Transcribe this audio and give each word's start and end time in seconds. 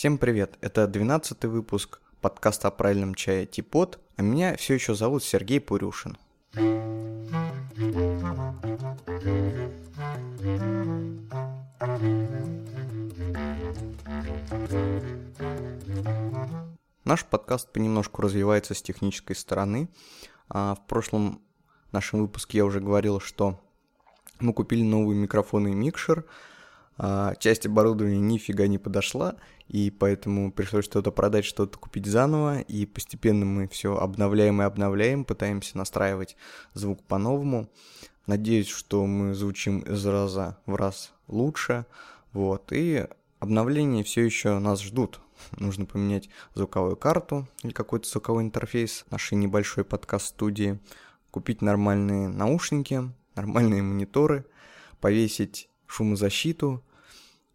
Всем 0.00 0.16
привет, 0.16 0.56
это 0.62 0.86
12 0.86 1.44
выпуск 1.44 2.00
подкаста 2.22 2.68
о 2.68 2.70
правильном 2.70 3.14
чае 3.14 3.44
Типот, 3.44 4.00
а 4.16 4.22
меня 4.22 4.56
все 4.56 4.72
еще 4.72 4.94
зовут 4.94 5.22
Сергей 5.22 5.60
Пурюшин. 5.60 6.16
Наш 17.04 17.26
подкаст 17.26 17.70
понемножку 17.70 18.22
развивается 18.22 18.72
с 18.72 18.80
технической 18.80 19.36
стороны. 19.36 19.90
А 20.48 20.76
в 20.76 20.86
прошлом 20.86 21.42
нашем 21.92 22.20
выпуске 22.22 22.56
я 22.56 22.64
уже 22.64 22.80
говорил, 22.80 23.20
что 23.20 23.60
мы 24.38 24.54
купили 24.54 24.82
новый 24.82 25.14
микрофон 25.14 25.68
и 25.68 25.72
микшер, 25.72 26.24
а 27.02 27.34
часть 27.36 27.64
оборудования 27.64 28.18
нифига 28.18 28.66
не 28.66 28.76
подошла, 28.76 29.36
и 29.68 29.90
поэтому 29.90 30.52
пришлось 30.52 30.84
что-то 30.84 31.10
продать, 31.10 31.46
что-то 31.46 31.78
купить 31.78 32.04
заново, 32.04 32.60
и 32.60 32.84
постепенно 32.84 33.46
мы 33.46 33.68
все 33.68 33.96
обновляем 33.96 34.60
и 34.60 34.66
обновляем, 34.66 35.24
пытаемся 35.24 35.78
настраивать 35.78 36.36
звук 36.74 37.02
по-новому. 37.04 37.70
Надеюсь, 38.26 38.68
что 38.68 39.06
мы 39.06 39.32
звучим 39.32 39.78
из 39.78 40.04
раза 40.04 40.58
в 40.66 40.74
раз 40.74 41.14
лучше, 41.26 41.86
вот, 42.34 42.70
и 42.70 43.06
обновления 43.38 44.04
все 44.04 44.22
еще 44.22 44.58
нас 44.58 44.82
ждут. 44.82 45.22
Нужно 45.52 45.86
поменять 45.86 46.28
звуковую 46.52 46.98
карту 46.98 47.48
или 47.62 47.72
какой-то 47.72 48.06
звуковой 48.06 48.42
интерфейс 48.42 49.06
нашей 49.08 49.38
небольшой 49.38 49.84
подкаст-студии, 49.84 50.78
купить 51.30 51.62
нормальные 51.62 52.28
наушники, 52.28 53.10
нормальные 53.36 53.80
мониторы, 53.80 54.44
повесить 55.00 55.70
шумозащиту. 55.86 56.84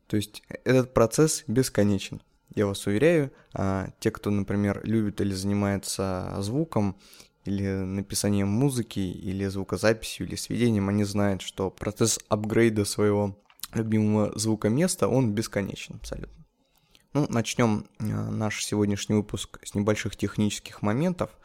То 0.08 0.18
есть 0.18 0.44
этот 0.64 0.94
процесс 0.94 1.44
бесконечен. 1.48 2.22
Я 2.54 2.68
вас 2.68 2.86
уверяю, 2.88 3.32
а 3.54 3.90
те, 4.00 4.12
кто, 4.12 4.30
например, 4.30 4.82
любит 4.84 5.20
или 5.20 5.34
занимается 5.34 6.36
звуком, 6.40 6.96
или 7.44 7.68
написанием 7.68 8.48
музыки, 8.48 9.00
или 9.00 9.46
звукозаписью, 9.46 10.28
или 10.28 10.36
сведением, 10.36 10.90
они 10.90 11.04
знают, 11.04 11.42
что 11.42 11.70
процесс 11.70 12.20
апгрейда 12.30 12.86
своего 12.86 13.38
любимого 13.74 14.32
звукоместа, 14.38 15.08
он 15.08 15.34
бесконечен 15.34 15.96
абсолютно. 15.96 16.46
Ну, 17.14 17.28
начнем 17.30 17.88
э, 18.00 18.06
наш 18.06 18.64
сегодняшний 18.64 19.16
выпуск 19.16 19.60
с 19.64 19.76
небольших 19.76 20.16
технических 20.16 20.82
моментов– 20.82 21.32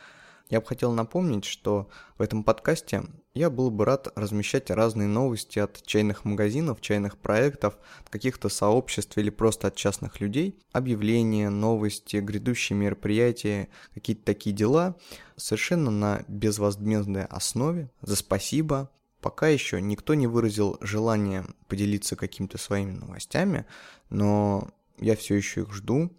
я 0.51 0.61
бы 0.61 0.67
хотел 0.67 0.93
напомнить, 0.93 1.45
что 1.45 1.89
в 2.19 2.23
этом 2.23 2.43
подкасте 2.43 3.05
я 3.35 3.49
был 3.49 3.71
бы 3.71 3.85
рад 3.85 4.09
размещать 4.17 4.71
разные 4.71 5.07
новости 5.07 5.59
от 5.61 5.83
чайных 5.87 6.25
магазинов, 6.25 6.81
чайных 6.81 7.17
проектов, 7.17 7.79
каких-то 8.09 8.49
сообществ 8.49 9.17
или 9.19 9.31
просто 9.31 9.69
от 9.69 9.77
частных 9.77 10.21
людей, 10.21 10.59
объявления, 10.73 11.49
новости, 11.49 12.17
грядущие 12.17 12.77
мероприятия, 12.77 13.69
какие-то 13.95 14.25
такие 14.25 14.55
дела, 14.55 14.97
совершенно 15.37 15.91
на 15.91 16.25
безвозмездной 16.27 17.25
основе, 17.25 17.91
за 18.03 18.17
спасибо. 18.17 18.91
Пока 19.21 19.49
еще 19.49 19.81
никто 19.81 20.15
не 20.15 20.27
выразил 20.27 20.79
желание 20.81 21.45
поделиться 21.69 22.17
какими-то 22.17 22.59
своими 22.59 22.93
новостями, 22.93 23.67
но 24.09 24.71
я 24.99 25.15
все 25.15 25.35
еще 25.35 25.63
их 25.63 25.73
жду. 25.73 26.11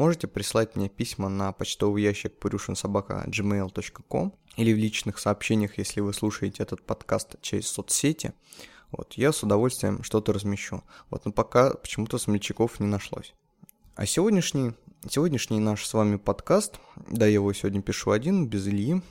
Можете 0.00 0.28
прислать 0.28 0.76
мне 0.76 0.88
письма 0.88 1.28
на 1.28 1.52
почтовый 1.52 2.02
ящик 2.02 2.32
purushinsobaka.gmail.com 2.40 4.32
или 4.56 4.72
в 4.72 4.78
личных 4.78 5.18
сообщениях, 5.18 5.76
если 5.76 6.00
вы 6.00 6.14
слушаете 6.14 6.62
этот 6.62 6.80
подкаст 6.80 7.36
через 7.42 7.66
соцсети. 7.68 8.32
Вот, 8.92 9.12
я 9.18 9.30
с 9.30 9.42
удовольствием 9.42 10.02
что-то 10.02 10.32
размещу. 10.32 10.82
Вот, 11.10 11.26
но 11.26 11.32
пока 11.32 11.74
почему-то 11.74 12.16
смельчаков 12.16 12.80
не 12.80 12.86
нашлось. 12.86 13.34
А 13.94 14.06
сегодняшний, 14.06 14.72
сегодняшний 15.06 15.60
наш 15.60 15.86
с 15.86 15.92
вами 15.92 16.16
подкаст, 16.16 16.80
да, 17.10 17.26
я 17.26 17.34
его 17.34 17.52
сегодня 17.52 17.82
пишу 17.82 18.12
один, 18.12 18.48
без 18.48 18.66
Ильи. 18.68 19.02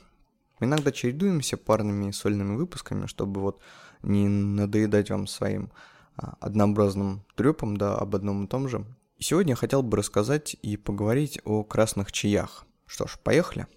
Мы 0.59 0.65
иногда 0.65 0.91
чередуемся 0.91 1.55
парными 1.57 2.09
сольными 2.09 2.55
выпусками, 2.55 3.05
чтобы 3.05 3.41
вот 3.41 3.61
не 4.01 4.27
надоедать 4.27 5.11
вам 5.11 5.27
своим 5.27 5.71
а, 6.17 6.33
однообразным 6.39 7.23
трепом, 7.35 7.77
да, 7.77 7.95
об 7.95 8.15
одном 8.15 8.45
и 8.45 8.47
том 8.47 8.67
же. 8.67 8.83
Сегодня 9.21 9.51
я 9.51 9.55
хотел 9.57 9.83
бы 9.83 9.97
рассказать 9.97 10.55
и 10.61 10.77
поговорить 10.77 11.41
о 11.43 11.65
красных 11.65 12.09
чаях. 12.13 12.65
Что 12.85 13.05
ж, 13.05 13.19
поехали. 13.21 13.67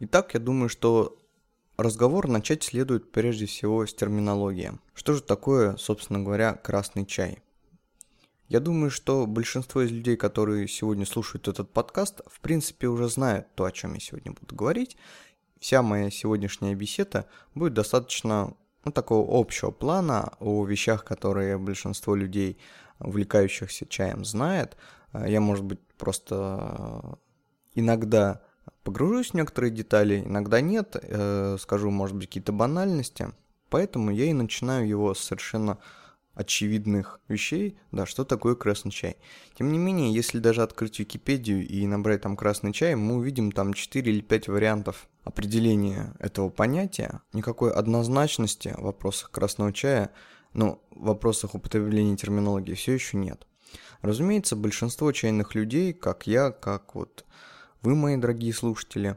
Итак, 0.00 0.34
я 0.34 0.40
думаю, 0.40 0.68
что 0.68 1.16
разговор 1.78 2.28
начать 2.28 2.62
следует 2.62 3.10
прежде 3.10 3.46
всего 3.46 3.86
с 3.86 3.94
терминологии. 3.94 4.72
Что 4.92 5.14
же 5.14 5.22
такое, 5.22 5.78
собственно 5.78 6.20
говоря, 6.20 6.52
красный 6.52 7.06
чай? 7.06 7.43
Я 8.48 8.60
думаю, 8.60 8.90
что 8.90 9.26
большинство 9.26 9.82
из 9.82 9.90
людей, 9.90 10.16
которые 10.16 10.68
сегодня 10.68 11.06
слушают 11.06 11.48
этот 11.48 11.72
подкаст, 11.72 12.20
в 12.26 12.40
принципе 12.40 12.88
уже 12.88 13.08
знают 13.08 13.46
то, 13.54 13.64
о 13.64 13.72
чем 13.72 13.94
я 13.94 14.00
сегодня 14.00 14.32
буду 14.32 14.54
говорить. 14.54 14.96
Вся 15.60 15.82
моя 15.82 16.10
сегодняшняя 16.10 16.74
беседа 16.74 17.26
будет 17.54 17.72
достаточно 17.72 18.54
ну, 18.84 18.92
такого 18.92 19.40
общего 19.40 19.70
плана 19.70 20.34
о 20.40 20.66
вещах, 20.66 21.04
которые 21.04 21.56
большинство 21.56 22.14
людей, 22.14 22.58
увлекающихся 23.00 23.86
чаем, 23.86 24.26
знает. 24.26 24.76
Я, 25.14 25.40
может 25.40 25.64
быть, 25.64 25.80
просто 25.96 27.18
иногда 27.74 28.42
погружусь 28.82 29.30
в 29.30 29.34
некоторые 29.34 29.70
детали, 29.70 30.22
иногда 30.24 30.60
нет, 30.60 30.96
э, 31.00 31.56
скажу, 31.58 31.90
может 31.90 32.16
быть, 32.16 32.26
какие-то 32.26 32.52
банальности. 32.52 33.30
Поэтому 33.70 34.10
я 34.10 34.26
и 34.26 34.34
начинаю 34.34 34.86
его 34.86 35.14
совершенно 35.14 35.78
очевидных 36.34 37.20
вещей, 37.28 37.76
да, 37.92 38.06
что 38.06 38.24
такое 38.24 38.54
красный 38.54 38.90
чай. 38.90 39.16
Тем 39.56 39.72
не 39.72 39.78
менее, 39.78 40.12
если 40.12 40.38
даже 40.38 40.62
открыть 40.62 40.98
Википедию 40.98 41.66
и 41.66 41.86
набрать 41.86 42.22
там 42.22 42.36
красный 42.36 42.72
чай, 42.72 42.94
мы 42.94 43.16
увидим 43.16 43.52
там 43.52 43.72
4 43.72 44.12
или 44.12 44.20
5 44.20 44.48
вариантов 44.48 45.08
определения 45.22 46.14
этого 46.18 46.48
понятия. 46.48 47.22
Никакой 47.32 47.72
однозначности 47.72 48.74
в 48.76 48.82
вопросах 48.82 49.30
красного 49.30 49.72
чая, 49.72 50.10
ну, 50.52 50.82
в 50.90 51.04
вопросах 51.06 51.54
употребления 51.54 52.16
терминологии 52.16 52.74
все 52.74 52.92
еще 52.92 53.16
нет. 53.16 53.46
Разумеется, 54.02 54.56
большинство 54.56 55.10
чайных 55.12 55.54
людей, 55.54 55.92
как 55.92 56.26
я, 56.26 56.50
как 56.50 56.94
вот 56.94 57.24
вы, 57.82 57.94
мои 57.94 58.16
дорогие 58.16 58.52
слушатели, 58.52 59.16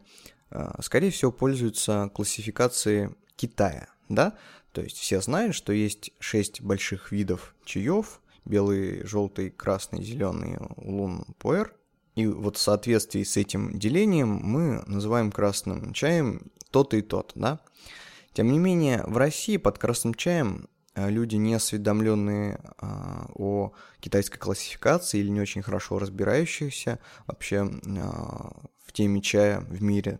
э, 0.50 0.72
скорее 0.82 1.12
всего 1.12 1.32
пользуются 1.32 2.10
классификацией 2.14 3.12
Китая, 3.36 3.88
да, 4.10 4.36
то 4.78 4.84
есть 4.84 5.00
все 5.00 5.22
знают, 5.22 5.56
что 5.56 5.74
есть 5.74 6.12
шесть 6.20 6.62
больших 6.62 7.12
видов 7.12 7.56
чаев, 7.66 8.22
белый, 8.46 9.04
желтый, 9.08 9.50
красный, 9.50 10.04
зеленый, 10.04 10.60
улун, 10.76 11.26
пуэр. 11.40 11.74
И 12.14 12.28
вот 12.28 12.58
в 12.58 12.60
соответствии 12.60 13.24
с 13.24 13.38
этим 13.38 13.80
делением 13.80 14.28
мы 14.30 14.84
называем 14.86 15.32
красным 15.32 15.94
чаем 15.94 16.52
тот 16.70 16.94
и 16.94 17.02
тот, 17.02 17.32
да. 17.34 17.60
Тем 18.34 18.52
не 18.52 18.60
менее, 18.60 19.04
в 19.08 19.18
России 19.18 19.58
под 19.58 19.80
красным 19.80 20.14
чаем 20.14 20.70
э, 20.94 21.10
люди, 21.10 21.38
не 21.38 21.56
осведомленные 21.56 22.60
а, 22.78 23.32
о 23.34 23.74
китайской 24.00 24.38
классификации 24.38 25.22
или 25.22 25.30
не 25.30 25.42
очень 25.42 25.64
хорошо 25.64 25.98
разбирающиеся 25.98 27.00
вообще 27.26 27.68
а, 28.00 28.62
в 28.86 28.94
теме 28.94 29.24
чая 29.24 29.62
в 29.62 29.82
мире, 29.82 30.20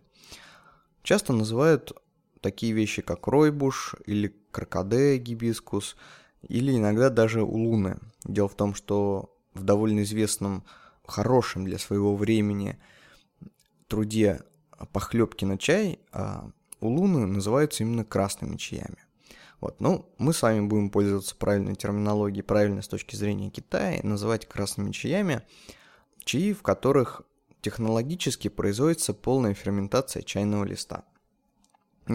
часто 1.04 1.32
называют 1.32 1.92
такие 2.40 2.72
вещи, 2.72 3.02
как 3.02 3.26
ройбуш 3.26 3.94
или 4.06 4.34
крокоде 4.50 5.18
гибискус, 5.18 5.96
или 6.42 6.76
иногда 6.76 7.10
даже 7.10 7.42
улуны. 7.42 7.98
Дело 8.24 8.48
в 8.48 8.54
том, 8.54 8.74
что 8.74 9.34
в 9.54 9.64
довольно 9.64 10.02
известном, 10.02 10.64
хорошем 11.04 11.64
для 11.64 11.78
своего 11.78 12.14
времени 12.14 12.78
труде 13.86 14.42
похлебки 14.92 15.46
на 15.46 15.56
чай 15.56 16.00
а 16.12 16.50
улуны 16.80 17.26
называются 17.26 17.82
именно 17.82 18.04
красными 18.04 18.56
чаями. 18.56 18.98
Вот, 19.60 19.80
ну, 19.80 20.08
мы 20.18 20.32
с 20.32 20.42
вами 20.42 20.66
будем 20.66 20.90
пользоваться 20.90 21.34
правильной 21.34 21.74
терминологией, 21.74 22.44
правильно 22.44 22.82
с 22.82 22.88
точки 22.88 23.16
зрения 23.16 23.50
Китая, 23.50 24.00
называть 24.04 24.46
красными 24.46 24.92
чаями 24.92 25.40
чаи, 26.24 26.52
в 26.52 26.62
которых 26.62 27.22
технологически 27.62 28.48
производится 28.48 29.14
полная 29.14 29.54
ферментация 29.54 30.22
чайного 30.22 30.64
листа– 30.64 31.04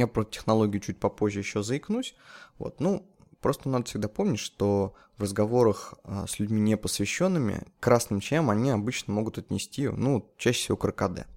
я 0.01 0.07
про 0.07 0.23
технологию 0.23 0.81
чуть 0.81 0.99
попозже 0.99 1.39
еще 1.39 1.63
заикнусь. 1.63 2.15
Вот, 2.57 2.79
ну, 2.79 3.05
просто 3.41 3.69
надо 3.69 3.85
всегда 3.85 4.07
помнить, 4.07 4.39
что 4.39 4.95
в 5.17 5.21
разговорах 5.21 5.95
а, 6.03 6.25
с 6.27 6.39
людьми 6.39 6.61
непосвященными 6.61 7.63
красным 7.79 8.19
чаем 8.19 8.49
они 8.49 8.71
обычно 8.71 9.13
могут 9.13 9.37
отнести, 9.37 9.87
ну, 9.87 10.31
чаще 10.37 10.59
всего 10.59 10.77
к 10.77 11.27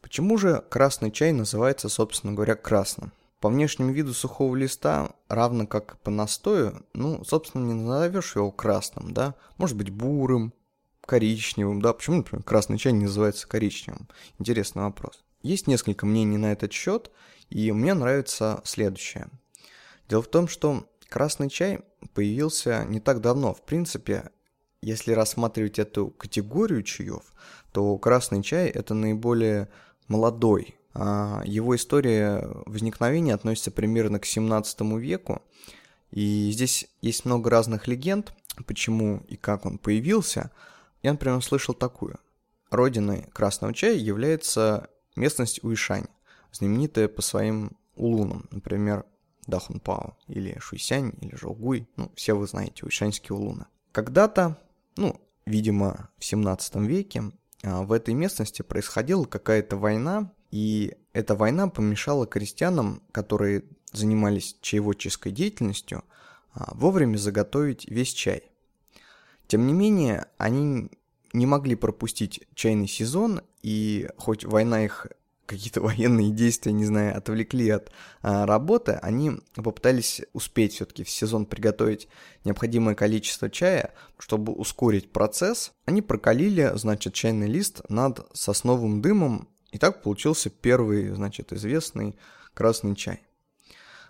Почему 0.00 0.36
же 0.36 0.64
красный 0.68 1.12
чай 1.12 1.32
называется, 1.32 1.88
собственно 1.88 2.32
говоря, 2.32 2.56
красным? 2.56 3.12
по 3.42 3.48
внешнему 3.48 3.90
виду 3.90 4.14
сухого 4.14 4.54
листа, 4.54 5.16
равно 5.26 5.66
как 5.66 5.98
по 6.02 6.12
настою, 6.12 6.86
ну, 6.94 7.24
собственно, 7.24 7.66
не 7.66 7.74
назовешь 7.74 8.36
его 8.36 8.52
красным, 8.52 9.12
да, 9.12 9.34
может 9.58 9.76
быть 9.76 9.90
бурым, 9.90 10.54
коричневым, 11.04 11.82
да, 11.82 11.92
почему, 11.92 12.18
например, 12.18 12.44
красный 12.44 12.78
чай 12.78 12.92
не 12.92 13.06
называется 13.06 13.48
коричневым? 13.48 14.08
Интересный 14.38 14.84
вопрос. 14.84 15.24
Есть 15.42 15.66
несколько 15.66 16.06
мнений 16.06 16.38
на 16.38 16.52
этот 16.52 16.72
счет, 16.72 17.10
и 17.50 17.70
мне 17.72 17.94
нравится 17.94 18.60
следующее. 18.64 19.28
Дело 20.08 20.22
в 20.22 20.28
том, 20.28 20.48
что 20.48 20.86
красный 21.08 21.50
чай 21.50 21.80
появился 22.14 22.84
не 22.84 23.00
так 23.00 23.20
давно. 23.20 23.54
В 23.54 23.62
принципе, 23.62 24.30
если 24.80 25.12
рассматривать 25.12 25.78
эту 25.78 26.08
категорию 26.08 26.82
чаев, 26.82 27.32
то 27.72 27.96
красный 27.98 28.42
чай 28.42 28.68
это 28.68 28.94
наиболее 28.94 29.68
молодой 30.08 30.76
а, 30.94 31.42
его 31.44 31.74
история 31.76 32.46
возникновения 32.66 33.34
относится 33.34 33.70
примерно 33.70 34.18
к 34.18 34.26
17 34.26 34.80
веку, 34.98 35.42
и 36.10 36.50
здесь 36.52 36.88
есть 37.00 37.24
много 37.24 37.48
разных 37.48 37.88
легенд, 37.88 38.34
почему 38.66 39.24
и 39.28 39.36
как 39.36 39.64
он 39.64 39.78
появился. 39.78 40.50
Я, 41.02 41.12
например, 41.12 41.42
слышал 41.42 41.74
такую. 41.74 42.18
Родиной 42.70 43.26
красного 43.32 43.72
чая 43.74 43.94
является 43.94 44.88
местность 45.16 45.62
Уишань, 45.64 46.06
знаменитая 46.52 47.08
по 47.08 47.22
своим 47.22 47.76
улунам, 47.94 48.48
например, 48.50 49.04
Дахунпао, 49.46 50.16
или 50.28 50.58
Шуйсянь, 50.60 51.12
или 51.20 51.34
Жолгуй, 51.34 51.88
ну, 51.96 52.12
все 52.14 52.34
вы 52.34 52.46
знаете, 52.46 52.84
уишаньские 52.84 53.36
улуны. 53.36 53.66
Когда-то, 53.90 54.56
ну, 54.96 55.20
видимо, 55.46 56.10
в 56.18 56.24
17 56.24 56.76
веке 56.76 57.24
а, 57.64 57.82
в 57.82 57.92
этой 57.92 58.14
местности 58.14 58.62
происходила 58.62 59.24
какая-то 59.24 59.76
война 59.76 60.30
и 60.52 60.94
эта 61.14 61.34
война 61.34 61.68
помешала 61.68 62.26
крестьянам, 62.26 63.02
которые 63.10 63.64
занимались 63.92 64.56
чаеводческой 64.60 65.32
деятельностью, 65.32 66.04
а, 66.52 66.74
вовремя 66.74 67.16
заготовить 67.16 67.88
весь 67.88 68.12
чай. 68.12 68.44
Тем 69.46 69.66
не 69.66 69.72
менее, 69.72 70.26
они 70.38 70.90
не 71.32 71.46
могли 71.46 71.74
пропустить 71.74 72.42
чайный 72.54 72.88
сезон, 72.88 73.42
и 73.62 74.08
хоть 74.16 74.44
война 74.44 74.84
их 74.84 75.06
какие-то 75.46 75.80
военные 75.82 76.30
действия, 76.30 76.72
не 76.72 76.84
знаю, 76.84 77.16
отвлекли 77.16 77.68
от 77.70 77.92
а, 78.22 78.46
работы, 78.46 78.92
они 79.02 79.32
попытались 79.54 80.22
успеть 80.32 80.74
все-таки 80.74 81.04
в 81.04 81.10
сезон 81.10 81.46
приготовить 81.46 82.08
необходимое 82.44 82.94
количество 82.94 83.50
чая, 83.50 83.92
чтобы 84.18 84.52
ускорить 84.52 85.12
процесс. 85.12 85.72
Они 85.84 86.02
прокалили, 86.02 86.72
значит, 86.74 87.14
чайный 87.14 87.48
лист 87.48 87.82
над 87.88 88.26
сосновым 88.32 89.02
дымом 89.02 89.48
и 89.70 89.78
так 89.78 90.02
получился 90.02 90.50
первый, 90.50 91.10
значит, 91.10 91.52
известный 91.52 92.16
красный 92.54 92.94
чай. 92.94 93.22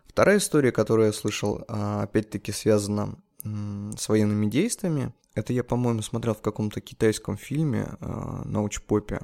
Вторая 0.04 0.38
история, 0.38 0.72
которую 0.72 1.06
я 1.06 1.12
слышал, 1.12 1.64
а, 1.68 2.02
опять-таки 2.02 2.52
связана 2.52 3.16
с 3.44 4.08
военными 4.08 4.46
действиями. 4.46 5.12
Это 5.34 5.52
я, 5.52 5.64
по-моему, 5.64 6.02
смотрел 6.02 6.34
в 6.34 6.42
каком-то 6.42 6.80
китайском 6.80 7.36
фильме 7.36 7.88
а, 8.00 8.42
научпопе, 8.44 9.20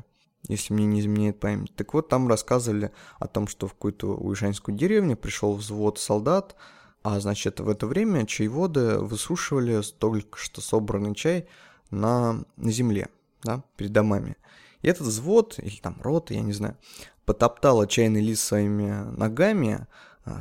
если 0.48 0.72
мне 0.72 0.86
не 0.86 1.00
изменяет 1.00 1.38
память. 1.38 1.74
Так 1.76 1.92
вот, 1.94 2.08
там 2.08 2.28
рассказывали 2.28 2.92
о 3.18 3.26
том, 3.26 3.46
что 3.46 3.66
в 3.66 3.74
какую-то 3.74 4.14
уишанскую 4.16 4.76
деревню 4.76 5.16
пришел 5.16 5.54
взвод 5.54 5.98
солдат, 5.98 6.56
а, 7.02 7.20
значит, 7.20 7.60
в 7.60 7.68
это 7.68 7.86
время 7.86 8.26
чаеводы 8.26 8.98
высушивали 8.98 9.82
только 9.98 10.38
что 10.38 10.60
собранный 10.60 11.14
чай 11.14 11.46
на, 11.90 12.44
на 12.56 12.70
земле, 12.70 13.08
да, 13.42 13.62
перед 13.76 13.92
домами. 13.92 14.36
И 14.82 14.88
этот 14.88 15.06
взвод, 15.06 15.58
или 15.58 15.76
там 15.76 15.96
рот, 16.02 16.30
я 16.30 16.40
не 16.40 16.52
знаю, 16.52 16.76
потоптала 17.24 17.86
чайный 17.86 18.22
лист 18.22 18.42
своими 18.42 19.10
ногами, 19.16 19.86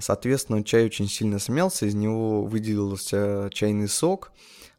соответственно, 0.02 0.64
чай 0.64 0.86
очень 0.86 1.08
сильно 1.08 1.40
смялся, 1.40 1.86
из 1.86 1.96
него 1.96 2.44
выделился 2.44 3.50
чайный 3.52 3.88
сок, 3.88 4.32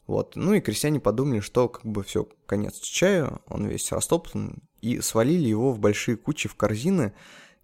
вот. 0.07 0.37
Ну 0.37 0.55
и 0.55 0.61
крестьяне 0.61 1.01
подумали, 1.01 1.41
что 1.41 1.69
как 1.69 1.85
бы 1.85 2.03
все, 2.03 2.27
конец 2.47 2.81
чаю, 2.81 3.41
он 3.47 3.67
весь 3.67 3.93
растоптан, 3.93 4.63
и 4.81 5.01
свалили 5.01 5.49
его 5.49 5.73
в 5.73 5.79
большие 5.79 6.17
кучи 6.17 6.49
в 6.49 6.55
корзины, 6.55 7.13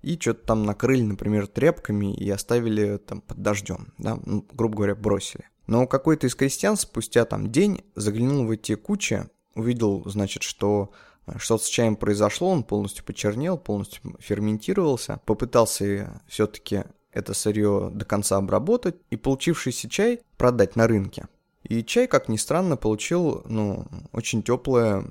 и 0.03 0.19
что-то 0.21 0.47
там 0.47 0.65
накрыли, 0.65 1.03
например, 1.03 1.47
тряпками 1.47 2.15
и 2.15 2.29
оставили 2.29 2.99
там 2.99 3.23
под 3.23 3.39
дождем, 3.41 3.95
да, 3.97 4.19
ну, 4.27 4.47
грубо 4.53 4.77
говоря, 4.77 4.95
бросили. 4.95 5.49
Но 5.67 5.87
какой-то 5.87 6.27
из 6.27 6.35
крестьян 6.35 6.77
спустя 6.77 7.25
там 7.25 7.51
день 7.51 7.83
заглянул 7.95 8.45
в 8.47 8.51
эти 8.51 8.75
кучи, 8.75 9.27
увидел, 9.55 10.03
значит, 10.05 10.43
что 10.43 10.93
что 11.39 11.57
с 11.57 11.67
чаем 11.67 11.97
произошло, 11.97 12.51
он 12.51 12.65
полностью 12.65 13.03
почернел, 13.05 13.57
полностью 13.57 14.15
ферментировался, 14.19 15.21
попытался 15.25 16.23
все-таки 16.29 16.85
это 17.15 17.33
сырье 17.33 17.91
до 17.95 18.05
конца 18.05 18.37
обработать 18.37 18.97
и 19.11 19.17
получившийся 19.17 19.89
чай 19.89 20.21
продать 20.37 20.77
на 20.77 20.87
рынке. 20.87 21.29
И 21.63 21.83
чай, 21.83 22.07
как 22.07 22.29
ни 22.29 22.37
странно, 22.37 22.77
получил, 22.77 23.43
ну, 23.47 23.87
очень 24.13 24.43
теплое, 24.43 25.03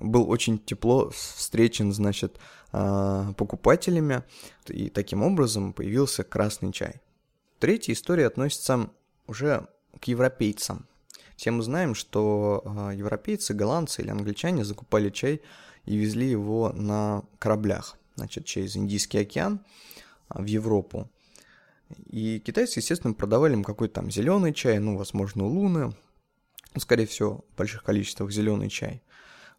был 0.00 0.28
очень 0.28 0.58
тепло 0.58 1.10
встречен, 1.10 1.94
значит, 1.94 2.38
а, 2.72 3.32
покупателями, 3.34 4.22
и 4.66 4.90
таким 4.90 5.22
образом 5.22 5.72
появился 5.72 6.24
красный 6.24 6.72
чай. 6.72 6.96
Третья 7.58 7.94
история 7.94 8.26
относится 8.26 8.90
уже 9.26 9.66
к 9.98 10.04
европейцам. 10.04 10.86
Все 11.36 11.52
мы 11.52 11.62
знаем, 11.62 11.94
что 11.94 12.62
а, 12.66 12.90
европейцы, 12.90 13.54
голландцы 13.54 14.02
или 14.02 14.10
англичане 14.10 14.64
закупали 14.64 15.08
чай 15.08 15.40
и 15.86 15.96
везли 15.96 16.28
его 16.28 16.70
на 16.74 17.22
кораблях, 17.38 17.96
значит, 18.16 18.44
через 18.44 18.76
Индийский 18.76 19.18
океан 19.18 19.60
а, 20.28 20.42
в 20.42 20.46
Европу. 20.46 21.08
И 22.06 22.38
китайцы, 22.40 22.80
естественно, 22.80 23.14
продавали 23.14 23.54
им 23.54 23.64
какой-то 23.64 23.94
там 23.94 24.10
зеленый 24.10 24.52
чай, 24.52 24.78
ну, 24.78 24.96
возможно, 24.96 25.46
луны, 25.46 25.94
скорее 26.76 27.06
всего, 27.06 27.44
в 27.52 27.56
больших 27.56 27.82
количествах 27.82 28.30
зеленый 28.30 28.68
чай. 28.68 29.02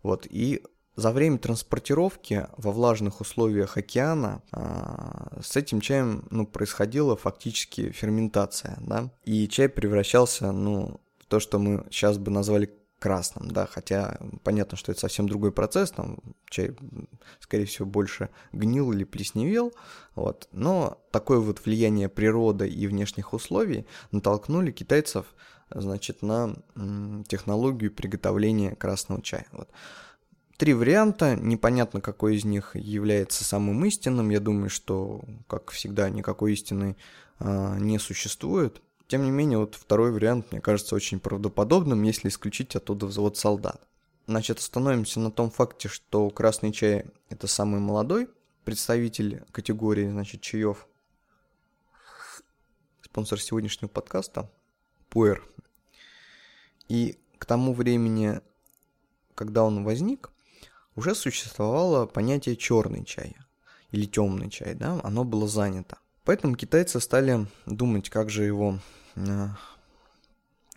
Вот, 0.03 0.27
и 0.29 0.63
за 0.95 1.11
время 1.11 1.37
транспортировки 1.37 2.47
во 2.57 2.71
влажных 2.71 3.21
условиях 3.21 3.77
океана 3.77 4.41
а, 4.51 5.39
с 5.41 5.55
этим 5.55 5.81
чаем 5.81 6.25
ну, 6.29 6.45
происходила 6.45 7.15
фактически 7.15 7.91
ферментация, 7.91 8.77
да, 8.81 9.09
и 9.23 9.47
чай 9.47 9.69
превращался 9.69 10.51
ну, 10.51 10.99
то, 11.27 11.39
что 11.39 11.57
мы 11.57 11.85
сейчас 11.89 12.17
бы 12.17 12.31
назвали 12.31 12.78
красным, 12.99 13.49
да, 13.49 13.65
хотя 13.65 14.19
понятно, 14.43 14.77
что 14.77 14.91
это 14.91 15.01
совсем 15.01 15.27
другой 15.27 15.51
процесс, 15.51 15.91
там 15.91 16.19
чай, 16.49 16.75
скорее 17.39 17.65
всего, 17.65 17.87
больше 17.87 18.29
гнил 18.51 18.91
или 18.91 19.05
плесневел, 19.05 19.73
вот, 20.15 20.47
но 20.51 21.01
такое 21.11 21.39
вот 21.39 21.65
влияние 21.65 22.09
природы 22.09 22.67
и 22.67 22.87
внешних 22.87 23.33
условий 23.33 23.87
натолкнули 24.11 24.71
китайцев, 24.71 25.25
значит, 25.69 26.21
на 26.21 26.55
технологию 27.27 27.91
приготовления 27.91 28.75
красного 28.75 29.21
чая, 29.21 29.47
вот. 29.51 29.69
Три 30.57 30.73
варианта, 30.73 31.37
непонятно, 31.37 32.01
какой 32.01 32.35
из 32.35 32.43
них 32.43 32.75
является 32.75 33.45
самым 33.45 33.85
истинным, 33.85 34.29
я 34.29 34.41
думаю, 34.41 34.69
что, 34.69 35.23
как 35.47 35.71
всегда, 35.71 36.09
никакой 36.09 36.51
истины 36.51 36.97
а, 37.39 37.77
не 37.77 37.97
существует, 37.97 38.81
тем 39.09 39.23
не 39.23 39.31
менее, 39.31 39.57
вот 39.57 39.73
второй 39.73 40.11
вариант 40.11 40.51
мне 40.51 40.61
кажется 40.61 40.95
очень 40.95 41.19
правдоподобным, 41.19 42.03
если 42.03 42.29
исключить 42.29 42.75
оттуда 42.75 43.07
взвод 43.07 43.37
солдат. 43.37 43.81
Значит, 44.27 44.59
остановимся 44.59 45.19
на 45.19 45.31
том 45.31 45.49
факте, 45.49 45.87
что 45.87 46.29
красный 46.29 46.71
чай– 46.71 47.05
это 47.29 47.47
самый 47.47 47.79
молодой 47.79 48.29
представитель 48.65 49.43
категории, 49.51 50.07
значит, 50.07 50.41
чаев. 50.41 50.87
Спонсор 53.01 53.41
сегодняшнего 53.41 53.89
подкаста– 53.89 54.51
Пуэр. 55.09 55.43
И 56.87 57.17
к 57.39 57.45
тому 57.45 57.73
времени, 57.73 58.41
когда 59.33 59.63
он 59.63 59.83
возник, 59.83 60.29
уже 60.95 61.15
существовало 61.15 62.05
понятие 62.05 62.55
черный 62.55 63.03
чай 63.05 63.35
или 63.89 64.05
темный 64.05 64.51
чай, 64.51 64.75
да, 64.75 65.01
оно 65.03 65.23
было 65.23 65.47
занято. 65.47 65.97
Поэтому 66.25 66.55
китайцы 66.55 66.99
стали 66.99 67.47
думать, 67.65 68.11
как 68.11 68.29
же 68.29 68.43
его 68.43 68.77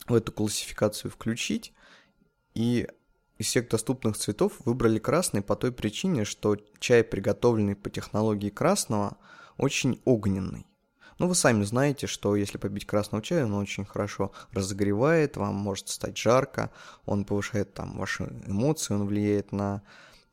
в 0.07 0.15
эту 0.15 0.33
классификацию 0.33 1.11
включить. 1.11 1.73
И 2.55 2.87
из 3.39 3.47
всех 3.47 3.69
доступных 3.69 4.17
цветов 4.17 4.55
выбрали 4.65 4.99
красный 4.99 5.43
по 5.43 5.57
той 5.57 5.73
причине, 5.73 6.25
что 6.25 6.57
чай, 6.79 7.03
приготовленный 7.03 7.75
по 7.75 7.91
технологии 7.91 8.51
красного, 8.51 9.17
очень 9.57 10.01
огненный. 10.05 10.67
Ну, 11.19 11.29
вы 11.29 11.35
сами 11.35 11.63
знаете, 11.65 12.07
что 12.07 12.37
если 12.37 12.59
побить 12.59 12.87
красного 12.87 13.23
чая, 13.23 13.45
он 13.45 13.55
очень 13.55 13.85
хорошо 13.85 14.33
разогревает, 14.51 15.37
вам 15.37 15.55
может 15.55 15.89
стать 15.89 16.17
жарко, 16.17 16.71
он 17.05 17.25
повышает 17.25 17.75
там 17.75 17.99
ваши 17.99 18.25
эмоции, 18.47 18.95
он 18.95 19.07
влияет 19.07 19.53
на 19.53 19.83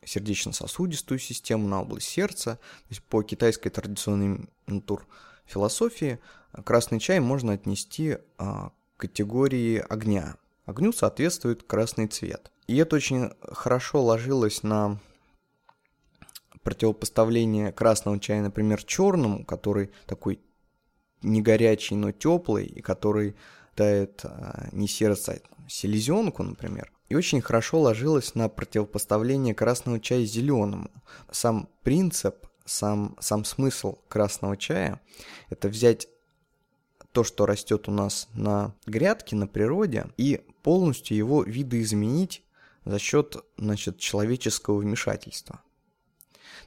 сердечно-сосудистую 0.03 1.19
систему, 1.19 1.67
на 1.67 1.81
область 1.81 2.07
сердца. 2.07 2.55
То 2.55 2.89
есть 2.89 3.03
по 3.03 3.21
китайской 3.23 3.69
традиционной 3.69 4.49
натур 4.65 5.05
философии 5.45 6.19
красный 6.65 6.99
чай 6.99 7.19
можно 7.19 7.53
отнести 7.53 8.17
а, 8.37 8.71
к 8.97 9.01
категории 9.01 9.83
огня. 9.89 10.37
Огню 10.65 10.91
соответствует 10.93 11.63
красный 11.63 12.07
цвет. 12.07 12.51
И 12.67 12.77
это 12.77 12.95
очень 12.95 13.31
хорошо 13.41 14.03
ложилось 14.03 14.61
на 14.63 14.99
противопоставление 16.63 17.71
красного 17.71 18.19
чая, 18.19 18.41
например, 18.41 18.83
черному, 18.83 19.45
который 19.45 19.91
такой 20.05 20.39
не 21.21 21.41
горячий, 21.41 21.95
но 21.95 22.11
теплый, 22.11 22.65
и 22.65 22.81
который 22.81 23.35
дает 23.75 24.21
а, 24.23 24.67
не 24.71 24.87
сердце, 24.87 25.41
а 25.49 25.69
селезенку, 25.69 26.43
например. 26.43 26.91
И 27.09 27.15
очень 27.15 27.41
хорошо 27.41 27.79
ложилось 27.81 28.35
на 28.35 28.49
противопоставление 28.49 29.55
красного 29.55 29.99
чая 29.99 30.25
зеленому. 30.25 30.91
Сам 31.31 31.69
принцип, 31.81 32.45
сам, 32.65 33.15
сам 33.19 33.45
смысл 33.45 33.97
красного 34.07 34.55
чая– 34.57 35.01
это 35.49 35.69
взять 35.69 36.07
то, 37.11 37.23
что 37.23 37.45
растет 37.45 37.87
у 37.87 37.91
нас 37.91 38.29
на 38.33 38.75
грядке, 38.85 39.35
на 39.35 39.47
природе, 39.47 40.07
и 40.17 40.41
полностью 40.63 41.17
его 41.17 41.43
видоизменить 41.43 42.43
за 42.85 42.99
счет 42.99 43.37
значит, 43.57 43.97
человеческого 43.97 44.77
вмешательства. 44.77 45.61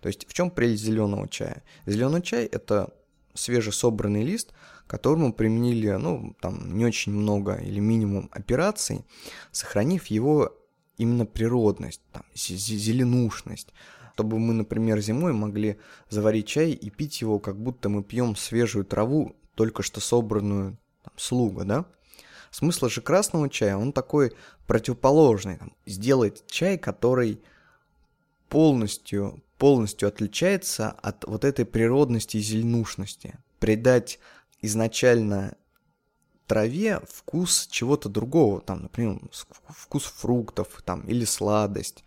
То 0.01 0.09
есть 0.09 0.29
в 0.29 0.33
чем 0.33 0.51
прелесть 0.51 0.83
зеленого 0.83 1.29
чая? 1.29 1.63
Зеленый 1.87 2.23
чай– 2.23 2.45
это 2.53 2.93
свежесобранный 3.35 4.25
лист, 4.25 4.53
которому 4.87 5.33
применили, 5.33 5.91
ну, 5.91 6.37
там, 6.41 6.77
не 6.77 6.85
очень 6.85 7.13
много 7.13 7.55
или 7.55 7.79
минимум 7.79 8.29
операций, 8.33 9.05
сохранив 9.53 10.07
его 10.07 10.55
именно 10.99 11.25
природность, 11.25 12.03
там, 12.13 12.25
зеленушность, 12.35 13.73
чтобы 14.15 14.39
мы, 14.39 14.53
например, 14.53 15.01
зимой 15.01 15.33
могли 15.33 15.79
заварить 16.11 16.47
чай 16.47 16.73
и 16.73 16.91
пить 16.91 17.21
его, 17.21 17.39
как 17.39 17.59
будто 17.59 17.89
мы 17.89 18.03
пьем 18.03 18.37
свежую 18.37 18.85
траву, 18.85 19.37
только 19.55 19.83
что 19.83 20.01
собранную 20.01 20.79
там, 21.03 21.15
слуга, 21.17 21.65
да? 21.65 21.85
Смысл 22.51 22.89
же 22.89 23.01
красного 23.01 23.49
чая, 23.49 23.77
он 23.77 23.93
такой 23.93 24.33
противоположный. 24.67 25.57
Там, 25.57 25.73
сделать 25.87 26.45
чай, 26.47 26.77
который 26.77 27.41
полностью, 28.49 29.43
полностью 29.57 30.09
отличается 30.09 30.91
от 30.91 31.25
вот 31.25 31.45
этой 31.45 31.65
природности 31.65 32.37
и 32.37 32.41
зеленушности. 32.41 33.39
Придать 33.59 34.19
изначально 34.61 35.57
траве 36.47 37.01
вкус 37.09 37.67
чего-то 37.71 38.11
другого, 38.11 38.61
там, 38.61 38.83
например, 38.83 39.19
вкус 39.69 40.05
фруктов, 40.05 40.83
там, 40.85 41.01
или 41.03 41.25
сладость. 41.25 42.05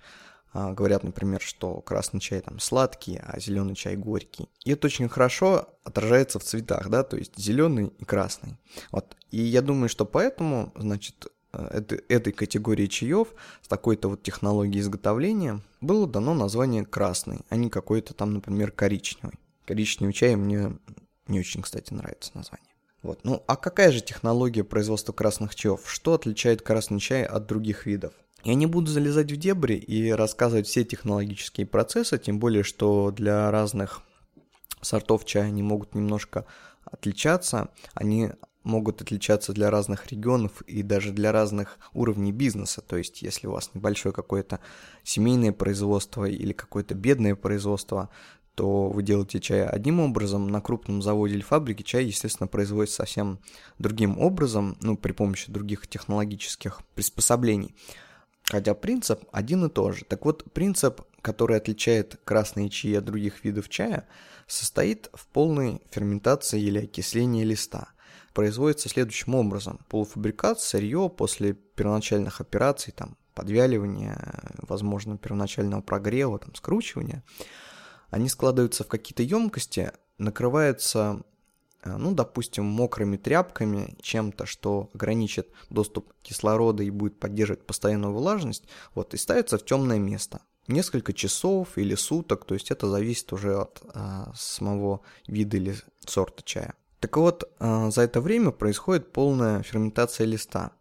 А, 0.57 0.71
говорят, 0.71 1.03
например, 1.03 1.41
что 1.41 1.81
красный 1.81 2.21
чай 2.21 2.39
там 2.39 2.59
сладкий, 2.59 3.19
а 3.21 3.37
зеленый 3.41 3.75
чай 3.75 3.97
горький. 3.97 4.47
И 4.63 4.71
это 4.71 4.87
очень 4.87 5.09
хорошо 5.09 5.67
отражается 5.83 6.39
в 6.39 6.45
цветах, 6.45 6.87
да, 6.87 7.03
то 7.03 7.17
есть 7.17 7.37
зеленый 7.37 7.91
и 7.99 8.05
красный. 8.05 8.57
Вот. 8.89 9.17
И 9.31 9.41
я 9.41 9.61
думаю, 9.61 9.89
что 9.89 10.05
поэтому, 10.05 10.71
значит, 10.77 11.27
э, 11.51 11.61
этой, 11.79 11.97
этой 12.07 12.31
категории 12.31 12.87
чаев 12.87 13.33
с 13.63 13.67
такой-то 13.67 14.07
вот 14.07 14.23
технологией 14.23 14.79
изготовления 14.79 15.61
было 15.81 16.07
дано 16.07 16.33
название 16.33 16.85
красный, 16.85 17.41
а 17.49 17.57
не 17.57 17.69
какой-то 17.69 18.13
там, 18.13 18.35
например, 18.35 18.71
коричневый. 18.71 19.37
Коричневый 19.65 20.13
чай 20.13 20.37
мне 20.37 20.77
не 21.27 21.41
очень, 21.41 21.63
кстати, 21.63 21.93
нравится 21.93 22.31
название. 22.33 22.73
Вот. 23.01 23.25
Ну, 23.25 23.43
а 23.45 23.57
какая 23.57 23.91
же 23.91 23.99
технология 23.99 24.63
производства 24.63 25.11
красных 25.11 25.53
чаев? 25.53 25.81
Что 25.85 26.13
отличает 26.13 26.61
красный 26.61 27.01
чай 27.01 27.25
от 27.25 27.45
других 27.45 27.85
видов? 27.85 28.13
Я 28.45 28.53
не 28.53 28.67
буду 28.67 28.91
залезать 28.91 29.31
в 29.31 29.37
дебри 29.37 29.73
и 29.73 30.11
рассказывать 30.11 30.67
все 30.67 30.83
технологические 30.83 31.65
процессы, 31.65 32.19
тем 32.19 32.37
более, 32.37 32.61
что 32.61 33.09
для 33.09 33.49
разных 33.49 34.03
сортов 34.81 35.25
чая 35.25 35.45
они 35.45 35.63
могут 35.63 35.95
немножко 35.95 36.45
отличаться. 36.85 37.69
Они 37.95 38.29
могут 38.63 39.01
отличаться 39.01 39.51
для 39.51 39.71
разных 39.71 40.11
регионов 40.11 40.61
и 40.61 40.83
даже 40.83 41.11
для 41.11 41.31
разных 41.31 41.79
уровней 41.93 42.31
бизнеса. 42.31 42.81
То 42.81 42.97
есть, 42.97 43.23
если 43.23 43.47
у 43.47 43.51
вас 43.51 43.71
небольшое 43.73 44.13
какое-то 44.13 44.59
семейное 45.03 45.51
производство 45.51 46.25
или 46.25 46.53
какое-то 46.53 46.93
бедное 46.93 47.33
производство, 47.35 48.11
то 48.53 48.89
вы 48.89 49.01
делаете 49.01 49.39
чай 49.39 49.65
одним 49.65 49.99
образом, 49.99 50.49
на 50.49 50.61
крупном 50.61 51.01
заводе 51.01 51.33
или 51.33 51.41
фабрике 51.41 51.83
чай, 51.83 52.05
естественно, 52.05 52.47
производится 52.47 52.97
совсем 52.97 53.39
другим 53.79 54.19
образом, 54.19 54.77
ну, 54.81 54.95
при 54.97 55.13
помощи 55.13 55.51
других 55.51 55.87
технологических 55.87 56.81
приспособлений. 56.93 57.73
Хотя 58.51 58.75
принцип 58.75 59.23
один 59.31 59.65
и 59.65 59.69
тот 59.69 59.95
же. 59.95 60.05
Так 60.05 60.25
вот, 60.25 60.51
принцип, 60.53 61.01
который 61.21 61.57
отличает 61.57 62.19
красные 62.23 62.69
чаи 62.69 62.95
от 62.95 63.05
других 63.05 63.43
видов 63.43 63.69
чая, 63.69 64.07
состоит 64.47 65.09
в 65.13 65.27
полной 65.27 65.81
ферментации 65.89 66.61
или 66.61 66.83
окислении 66.83 67.43
листа. 67.43 67.89
Производится 68.33 68.89
следующим 68.89 69.33
образом. 69.33 69.79
Полуфабрикат, 69.89 70.59
сырье 70.59 71.09
после 71.09 71.53
первоначальных 71.53 72.41
операций, 72.41 72.93
там, 72.95 73.17
подвяливания, 73.33 74.17
возможно, 74.59 75.17
первоначального 75.17 75.81
прогрева, 75.81 76.37
там, 76.37 76.53
скручивания, 76.53 77.23
они 78.09 78.29
складываются 78.29 78.83
в 78.83 78.87
какие-то 78.87 79.23
емкости, 79.23 79.91
накрываются 80.17 81.23
ну, 81.85 82.13
допустим, 82.13 82.65
мокрыми 82.65 83.17
тряпками, 83.17 83.95
чем-то, 84.01 84.45
что 84.45 84.89
ограничит 84.93 85.47
доступ 85.69 86.11
кислорода 86.21 86.83
и 86.83 86.89
будет 86.89 87.19
поддерживать 87.19 87.65
постоянную 87.65 88.13
влажность, 88.13 88.63
вот, 88.93 89.13
и 89.13 89.17
ставится 89.17 89.57
в 89.57 89.65
темное 89.65 89.99
место. 89.99 90.41
Несколько 90.67 91.13
часов 91.13 91.77
или 91.77 91.93
суток, 91.93 92.45
то 92.45 92.55
есть 92.55 92.71
это 92.71 92.89
зависит 92.89 93.31
уже 93.33 93.55
от 93.55 93.83
а, 93.93 94.31
самого 94.35 95.01
вида 95.27 95.57
или 95.57 95.75
сорта 96.05 96.41
чая. 96.43 96.73
Так 96.99 97.17
вот, 97.17 97.43
а, 97.59 97.91
за 97.91 98.01
это 98.01 98.19
время 98.19 98.49
происходит 98.51 99.11
полная 99.11 99.61
ферментация 99.61 100.25
листа. 100.25 100.71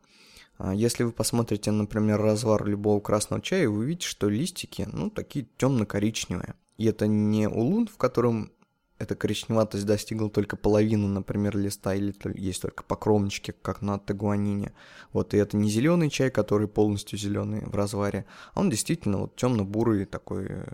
Если 0.72 1.02
вы 1.02 1.10
посмотрите, 1.10 1.72
например, 1.72 2.22
развар 2.22 2.64
любого 2.64 3.00
красного 3.00 3.42
чая, 3.42 3.68
вы 3.68 3.78
увидите, 3.78 4.06
что 4.06 4.28
листики, 4.28 4.88
ну, 4.90 5.10
такие 5.10 5.48
темно-коричневые. 5.58 6.54
И 6.76 6.86
это 6.86 7.08
не 7.08 7.48
улун, 7.48 7.88
в 7.88 7.96
котором 7.96 8.52
эта 8.98 9.16
коричневатость 9.16 9.86
достигла 9.86 10.30
только 10.30 10.56
половины, 10.56 11.08
например, 11.08 11.56
листа, 11.56 11.94
или 11.94 12.14
есть 12.38 12.62
только 12.62 12.84
по 12.84 12.96
кромочке, 12.96 13.52
как 13.52 13.82
на 13.82 13.98
тагуанине. 13.98 14.72
Вот, 15.12 15.34
и 15.34 15.36
это 15.36 15.56
не 15.56 15.68
зеленый 15.68 16.10
чай, 16.10 16.30
который 16.30 16.68
полностью 16.68 17.18
зеленый 17.18 17.62
в 17.64 17.74
разваре, 17.74 18.24
а 18.54 18.60
он 18.60 18.70
действительно 18.70 19.18
вот 19.18 19.36
темно-бурый 19.36 20.04
такой 20.04 20.46
э, 20.48 20.64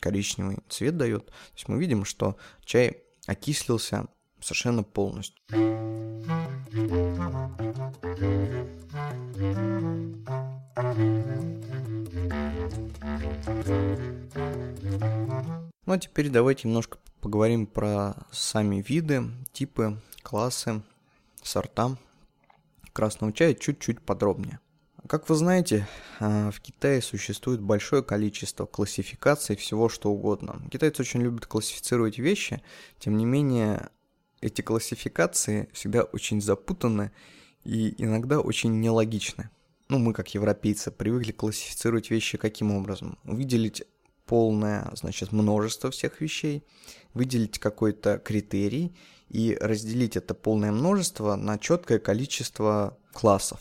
коричневый 0.00 0.58
цвет 0.68 0.96
дает. 0.96 1.26
То 1.26 1.32
есть 1.54 1.68
мы 1.68 1.78
видим, 1.78 2.04
что 2.04 2.36
чай 2.64 3.02
окислился 3.26 4.06
совершенно 4.40 4.82
полностью. 4.82 5.36
Ну 15.86 15.92
а 15.92 15.98
теперь 15.98 16.28
давайте 16.28 16.66
немножко 16.66 16.98
поговорим 17.20 17.66
про 17.66 18.14
сами 18.30 18.84
виды, 18.86 19.24
типы, 19.52 20.00
классы, 20.22 20.82
сорта 21.42 21.96
красного 22.92 23.32
чая 23.32 23.54
чуть-чуть 23.54 24.00
подробнее. 24.00 24.58
Как 25.06 25.28
вы 25.28 25.36
знаете, 25.36 25.86
а, 26.18 26.50
в 26.50 26.60
Китае 26.60 27.00
существует 27.02 27.60
большое 27.60 28.02
количество 28.02 28.66
классификаций 28.66 29.54
всего 29.54 29.88
что 29.88 30.10
угодно. 30.10 30.62
Китайцы 30.72 31.02
очень 31.02 31.22
любят 31.22 31.46
классифицировать 31.46 32.18
вещи, 32.18 32.62
тем 32.98 33.16
не 33.16 33.24
менее 33.24 33.90
эти 34.40 34.62
классификации 34.62 35.68
всегда 35.72 36.02
очень 36.02 36.40
запутаны 36.40 37.12
и 37.64 37.94
иногда 38.02 38.40
очень 38.40 38.80
нелогичны. 38.80 39.50
Ну, 39.88 39.98
мы, 39.98 40.12
как 40.12 40.34
европейцы, 40.34 40.90
привыкли 40.90 41.32
классифицировать 41.32 42.10
вещи 42.10 42.38
каким 42.38 42.72
образом? 42.72 43.18
Выделить 43.22 43.84
полное, 44.24 44.90
значит, 44.94 45.30
множество 45.30 45.90
всех 45.90 46.20
вещей, 46.20 46.64
выделить 47.16 47.58
какой-то 47.58 48.18
критерий 48.18 48.94
и 49.28 49.56
разделить 49.60 50.16
это 50.16 50.34
полное 50.34 50.70
множество 50.70 51.34
на 51.34 51.58
четкое 51.58 51.98
количество 51.98 52.98
классов. 53.12 53.60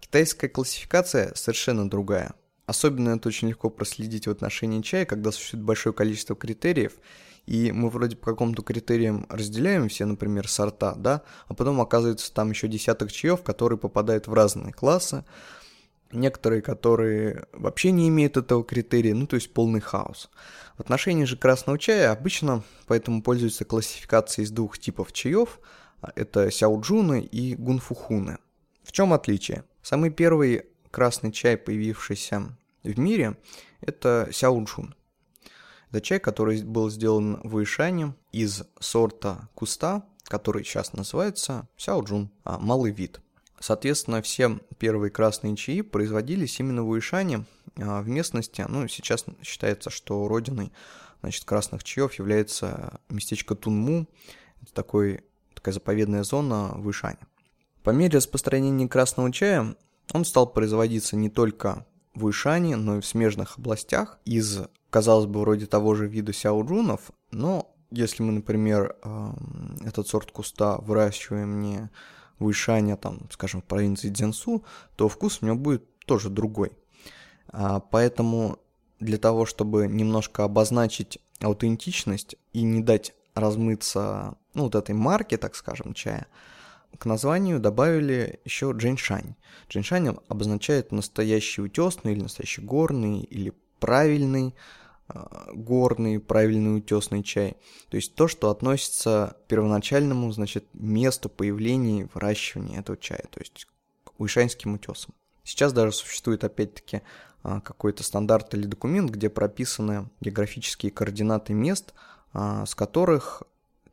Китайская 0.00 0.48
классификация 0.48 1.32
совершенно 1.34 1.88
другая. 1.88 2.34
Особенно 2.66 3.10
это 3.10 3.28
очень 3.28 3.48
легко 3.48 3.70
проследить 3.70 4.26
в 4.26 4.30
отношении 4.30 4.82
чая, 4.82 5.04
когда 5.04 5.30
существует 5.32 5.64
большое 5.64 5.94
количество 5.94 6.36
критериев, 6.36 6.92
и 7.46 7.72
мы 7.72 7.90
вроде 7.90 8.16
по 8.16 8.32
какому-то 8.32 8.62
критериям 8.62 9.26
разделяем 9.28 9.88
все, 9.88 10.04
например, 10.04 10.48
сорта, 10.48 10.94
да, 10.94 11.22
а 11.46 11.54
потом 11.54 11.80
оказывается 11.80 12.32
там 12.32 12.50
еще 12.50 12.68
десяток 12.68 13.10
чаев, 13.10 13.42
которые 13.42 13.78
попадают 13.78 14.26
в 14.26 14.34
разные 14.34 14.72
классы, 14.72 15.24
некоторые, 16.12 16.62
которые 16.62 17.46
вообще 17.52 17.90
не 17.90 18.08
имеют 18.08 18.36
этого 18.36 18.64
критерия, 18.64 19.14
ну 19.14 19.26
то 19.26 19.36
есть 19.36 19.52
полный 19.52 19.80
хаос. 19.80 20.30
В 20.76 20.80
отношении 20.80 21.24
же 21.24 21.36
красного 21.36 21.78
чая 21.78 22.12
обычно 22.12 22.62
поэтому 22.86 23.22
пользуются 23.22 23.64
классификацией 23.64 24.46
из 24.46 24.50
двух 24.50 24.78
типов 24.78 25.12
чаев, 25.12 25.60
а, 26.00 26.12
это 26.14 26.50
сяоджуны 26.50 27.20
и 27.22 27.54
гунфухуны. 27.54 28.38
В 28.82 28.92
чем 28.92 29.12
отличие? 29.12 29.64
Самый 29.82 30.10
первый 30.10 30.66
красный 30.90 31.32
чай, 31.32 31.56
появившийся 31.56 32.56
в 32.82 32.98
мире, 32.98 33.36
это 33.80 34.28
сяоджун. 34.32 34.94
Это 35.90 36.00
чай, 36.00 36.18
который 36.18 36.62
был 36.62 36.88
сделан 36.90 37.40
в 37.42 37.62
Ишане 37.62 38.14
из 38.32 38.62
сорта 38.78 39.48
куста, 39.54 40.04
который 40.24 40.64
сейчас 40.64 40.92
называется 40.92 41.68
сяоджун, 41.76 42.30
а, 42.44 42.58
малый 42.58 42.92
вид– 42.92 43.20
Соответственно, 43.60 44.22
все 44.22 44.58
первые 44.78 45.10
красные 45.10 45.54
чаи 45.54 45.82
производились 45.82 46.58
именно 46.58 46.82
в 46.82 46.88
Уишане, 46.88 47.44
а, 47.76 48.00
в 48.00 48.08
местности, 48.08 48.64
ну, 48.66 48.88
сейчас 48.88 49.26
считается, 49.42 49.90
что 49.90 50.26
родиной, 50.26 50.72
значит, 51.20 51.44
красных 51.44 51.84
чаев 51.84 52.14
является 52.14 53.00
местечко 53.10 53.54
Тунму, 53.54 54.08
это 54.62 54.72
такой 54.72 55.24
такая 55.54 55.74
заповедная 55.74 56.24
зона 56.24 56.72
в 56.74 56.90
Ишане. 56.90 57.18
По 57.82 57.90
мере 57.90 58.16
распространения 58.16 58.88
красного 58.88 59.30
чая 59.30 59.76
он 60.12 60.24
стал 60.24 60.46
производиться 60.50 61.16
не 61.16 61.28
только 61.28 61.86
в 62.14 62.28
Ишане, 62.30 62.76
но 62.76 62.96
и 62.96 63.00
в 63.00 63.06
смежных 63.06 63.58
областях 63.58 64.18
из, 64.24 64.60
казалось 64.88 65.26
бы, 65.26 65.40
вроде 65.40 65.66
того 65.66 65.94
же 65.94 66.08
вида 66.08 66.32
сяоджунов, 66.32 67.10
но 67.30 67.74
если 67.90 68.22
мы, 68.22 68.32
например, 68.32 68.96
эм, 69.02 69.76
этот 69.84 70.08
сорт 70.08 70.30
куста 70.30 70.78
выращиваем 70.78 71.60
не 71.60 71.90
а 72.40 72.96
там, 72.96 73.28
скажем, 73.30 73.60
в 73.60 73.64
провинции 73.64 74.08
Дзянсу, 74.08 74.64
то 74.96 75.08
вкус 75.08 75.38
у 75.40 75.46
него 75.46 75.56
будет 75.56 75.84
тоже 76.06 76.30
другой. 76.30 76.72
А, 77.48 77.80
поэтому 77.80 78.58
для 78.98 79.18
того, 79.18 79.46
чтобы 79.46 79.86
немножко 79.86 80.44
обозначить 80.44 81.18
аутентичность 81.40 82.36
и 82.52 82.62
не 82.62 82.82
дать 82.82 83.14
размыться, 83.34 84.36
ну, 84.54 84.64
вот 84.64 84.74
этой 84.74 84.94
марки, 84.94 85.36
так 85.36 85.54
скажем, 85.54 85.94
чая, 85.94 86.26
к 86.98 87.06
названию 87.06 87.60
добавили 87.60 88.40
еще 88.44 88.72
джиншань. 88.74 89.34
Джиншань 89.68 90.16
обозначает 90.28 90.92
настоящий 90.92 91.62
утесный 91.62 92.12
или 92.12 92.22
настоящий 92.22 92.62
горный 92.62 93.20
или 93.20 93.52
правильный 93.78 94.54
горный, 95.52 96.20
правильный 96.20 96.76
утесный 96.76 97.22
чай. 97.22 97.56
То 97.88 97.96
есть 97.96 98.14
то, 98.14 98.28
что 98.28 98.50
относится 98.50 99.36
к 99.44 99.48
первоначальному, 99.48 100.30
значит, 100.32 100.64
месту 100.72 101.28
появления 101.28 102.02
и 102.02 102.08
выращивания 102.12 102.80
этого 102.80 102.96
чая, 102.98 103.24
то 103.30 103.40
есть 103.40 103.66
к 104.04 104.12
уишанским 104.18 104.74
утесам. 104.74 105.14
Сейчас 105.44 105.72
даже 105.72 105.92
существует, 105.92 106.44
опять-таки, 106.44 107.02
а, 107.42 107.60
какой-то 107.60 108.02
стандарт 108.02 108.54
или 108.54 108.66
документ, 108.66 109.10
где 109.10 109.30
прописаны 109.30 110.08
географические 110.20 110.92
координаты 110.92 111.54
мест, 111.54 111.94
а, 112.32 112.66
с 112.66 112.74
которых 112.74 113.42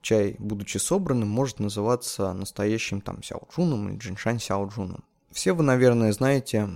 чай, 0.02 0.36
будучи 0.40 0.78
собранным, 0.78 1.30
может 1.30 1.60
называться 1.60 2.34
настоящим 2.34 3.02
там 3.02 3.24
сяоджуном 3.24 3.90
или 3.90 3.98
джиншань 3.98 4.40
сяоджуном. 4.40 5.04
Все 5.32 5.54
вы, 5.54 5.64
наверное, 5.64 6.12
знаете 6.12 6.70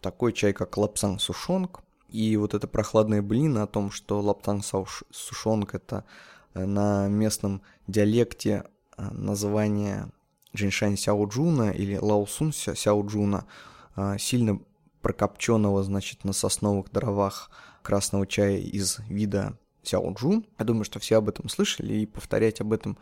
такой 0.00 0.32
чай, 0.32 0.52
как 0.52 0.76
лапсанг 0.76 1.20
сушонг, 1.20 1.80
и 2.10 2.36
вот 2.36 2.54
это 2.54 2.66
прохладная 2.66 3.22
блина 3.22 3.62
о 3.62 3.66
том, 3.66 3.90
что 3.90 4.20
лаптанг 4.20 4.64
сушонг 4.64 5.74
это 5.74 6.04
э, 6.54 6.64
на 6.64 7.08
местном 7.08 7.62
диалекте 7.86 8.64
э, 8.96 9.10
название 9.12 10.10
джиншань 10.54 10.96
сяоджуна 10.96 11.70
или 11.70 11.96
лаосун 11.96 12.52
сяоджуна, 12.52 13.46
э, 13.96 14.16
сильно 14.18 14.60
прокопченного, 15.02 15.82
значит, 15.82 16.24
на 16.24 16.32
сосновых 16.32 16.90
дровах 16.90 17.50
красного 17.82 18.26
чая 18.26 18.58
из 18.58 18.98
вида 19.08 19.58
сяоджун. 19.82 20.46
Я 20.58 20.64
думаю, 20.64 20.84
что 20.84 20.98
все 20.98 21.16
об 21.16 21.28
этом 21.28 21.48
слышали, 21.48 21.94
и 21.94 22.06
повторять 22.06 22.60
об 22.60 22.72
этом 22.72 22.98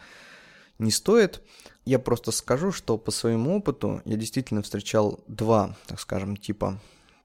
не 0.79 0.91
стоит. 0.91 1.43
Я 1.85 1.99
просто 1.99 2.31
скажу, 2.31 2.71
что 2.71 2.99
по 2.99 3.11
своему 3.11 3.57
опыту 3.57 4.03
я 4.05 4.17
действительно 4.17 4.63
встречал 4.63 5.21
два, 5.27 5.77
так 5.87 5.99
скажем, 6.01 6.37
типа 6.37 6.81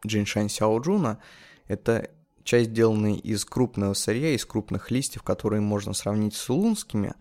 джиншань 0.05 0.49
сяоджуна. 0.49 1.19
Это 1.67 2.09
чай, 2.43 2.65
сделанный 2.65 3.15
из 3.15 3.45
крупного 3.45 3.93
сырья, 3.93 4.33
из 4.33 4.45
крупных 4.45 4.91
листьев, 4.91 5.23
которые 5.23 5.61
можно 5.61 5.93
сравнить 5.93 6.35
с 6.35 6.49
улунскими. 6.49 7.13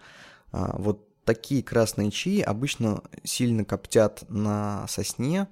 А, 0.51 0.77
вот 0.79 1.09
такие 1.25 1.63
красные 1.63 2.11
чаи 2.11 2.41
обычно 2.41 3.03
сильно 3.25 3.65
коптят 3.65 4.25
на 4.29 4.87
сосне, 4.89 5.49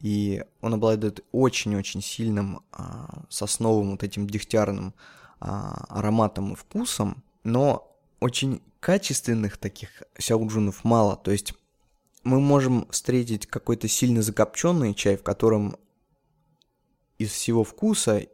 и 0.00 0.44
он 0.60 0.74
обладает 0.74 1.24
очень-очень 1.32 2.02
сильным 2.02 2.60
а, 2.72 3.24
сосновым 3.28 3.92
вот 3.92 4.02
этим 4.02 4.28
дегтярным 4.28 4.94
а, 5.40 5.84
ароматом 5.88 6.52
и 6.52 6.56
вкусом, 6.56 7.22
но 7.42 7.96
очень 8.20 8.62
качественных 8.80 9.56
таких 9.58 10.02
сяоджунов 10.18 10.84
мало, 10.84 11.16
то 11.16 11.32
есть 11.32 11.54
мы 12.22 12.40
можем 12.40 12.86
встретить 12.90 13.46
какой-то 13.46 13.88
сильно 13.88 14.22
закопченный 14.22 14.94
чай, 14.94 15.16
в 15.16 15.22
котором 15.22 15.76
из 17.18 17.30
всего 17.30 17.64
вкуса 17.64 18.26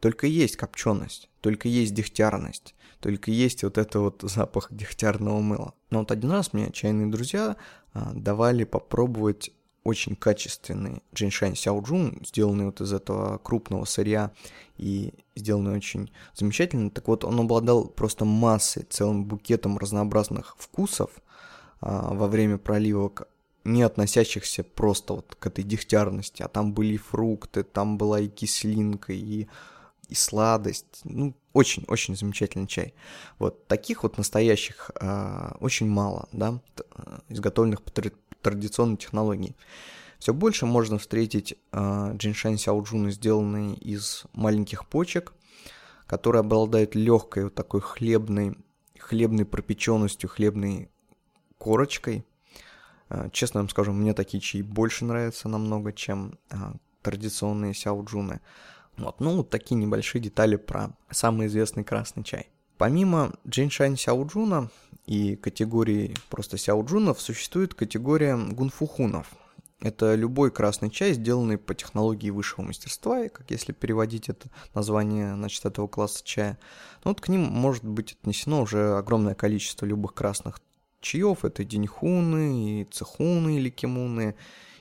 только 0.00 0.26
есть 0.26 0.56
копченость, 0.56 1.28
только 1.40 1.68
есть 1.68 1.94
дегтярность, 1.94 2.74
только 3.00 3.30
есть 3.30 3.62
вот 3.62 3.78
это 3.78 4.00
вот 4.00 4.22
запах 4.22 4.68
дегтярного 4.70 5.40
мыла. 5.40 5.74
Но 5.90 6.00
вот 6.00 6.10
один 6.10 6.30
раз 6.30 6.52
мне 6.52 6.70
чайные 6.72 7.08
друзья 7.08 7.56
а, 7.92 8.12
давали 8.14 8.64
попробовать 8.64 9.50
очень 9.82 10.14
качественный 10.14 11.02
джиншань 11.14 11.56
сяоджун, 11.56 12.22
сделанный 12.24 12.66
вот 12.66 12.80
из 12.80 12.92
этого 12.92 13.38
крупного 13.38 13.84
сырья 13.84 14.30
и 14.76 15.14
сделанный 15.34 15.76
очень 15.76 16.10
замечательно. 16.34 16.90
Так 16.90 17.08
вот, 17.08 17.24
он 17.24 17.40
обладал 17.40 17.86
просто 17.88 18.24
массой, 18.24 18.84
целым 18.88 19.24
букетом 19.24 19.78
разнообразных 19.78 20.56
вкусов 20.58 21.10
а, 21.80 22.12
во 22.14 22.26
время 22.26 22.58
проливок, 22.58 23.28
не 23.64 23.82
относящихся 23.82 24.64
просто 24.64 25.14
вот 25.14 25.36
к 25.38 25.46
этой 25.46 25.64
дегтярности, 25.64 26.42
а 26.42 26.48
там 26.48 26.72
были 26.72 26.96
фрукты, 26.96 27.62
там 27.62 27.98
была 27.98 28.20
и 28.20 28.28
кислинка, 28.28 29.12
и, 29.12 29.46
и 30.08 30.14
сладость. 30.14 31.00
Ну, 31.04 31.34
очень-очень 31.52 32.16
замечательный 32.16 32.66
чай. 32.66 32.94
Вот 33.38 33.66
таких 33.66 34.02
вот 34.02 34.18
настоящих 34.18 34.90
а, 35.00 35.56
очень 35.60 35.88
мало, 35.88 36.28
да, 36.32 36.60
изготовленных 37.28 37.82
по 37.82 37.90
традиционной 38.42 38.96
технологии. 38.96 39.54
Все 40.18 40.34
больше 40.34 40.66
можно 40.66 40.98
встретить 40.98 41.54
э, 41.72 42.12
джиншань 42.14 42.58
сяоджуны, 42.58 43.10
сделанные 43.10 43.74
из 43.74 44.24
маленьких 44.34 44.86
почек, 44.86 45.32
которые 46.06 46.40
обладают 46.40 46.94
легкой 46.94 47.44
вот 47.44 47.54
такой 47.54 47.80
хлебной, 47.80 48.58
хлебной 48.98 49.46
пропеченностью, 49.46 50.28
хлебной 50.28 50.90
корочкой. 51.56 52.26
Э, 53.10 53.28
честно 53.32 53.60
вам 53.60 53.68
скажу, 53.68 53.92
мне 53.92 54.14
такие 54.14 54.40
чаи 54.40 54.62
больше 54.62 55.04
нравятся 55.04 55.48
намного, 55.48 55.92
чем 55.92 56.38
э, 56.50 56.56
традиционные 57.02 57.74
сяоджуны. 57.74 58.40
Вот, 58.96 59.20
ну, 59.20 59.36
вот 59.36 59.50
такие 59.50 59.76
небольшие 59.76 60.22
детали 60.22 60.56
про 60.56 60.96
самый 61.10 61.48
известный 61.48 61.84
красный 61.84 62.22
чай. 62.22 62.48
Помимо 62.78 63.32
джиншань 63.46 63.96
сяоджуна, 63.96 64.70
и 65.06 65.34
категории 65.36 66.14
просто 66.28 66.56
сяоджунов 66.56 67.20
существует 67.20 67.74
категория 67.74 68.36
гунфухунов. 68.36 69.26
Это 69.80 70.14
любой 70.14 70.50
красный 70.50 70.90
чай, 70.90 71.14
сделанный 71.14 71.58
по 71.58 71.74
технологии 71.74 72.30
высшего 72.30 72.62
мастерства, 72.62 73.24
и 73.24 73.28
как 73.28 73.50
если 73.50 73.72
переводить 73.72 74.28
это 74.28 74.50
название 74.74 75.34
значит, 75.34 75.64
этого 75.64 75.88
класса 75.88 76.22
чая. 76.22 76.58
Ну, 77.02 77.10
вот 77.10 77.20
к 77.20 77.28
ним 77.28 77.40
может 77.40 77.82
быть 77.84 78.12
отнесено 78.12 78.62
уже 78.62 78.96
огромное 78.96 79.34
количество 79.34 79.86
любых 79.86 80.14
красных 80.14 80.60
чаев. 81.00 81.44
Это 81.44 81.64
диньхуны, 81.64 82.82
и 82.82 82.84
цехуны 82.84 83.56
или 83.56 83.70
кимуны, 83.70 84.34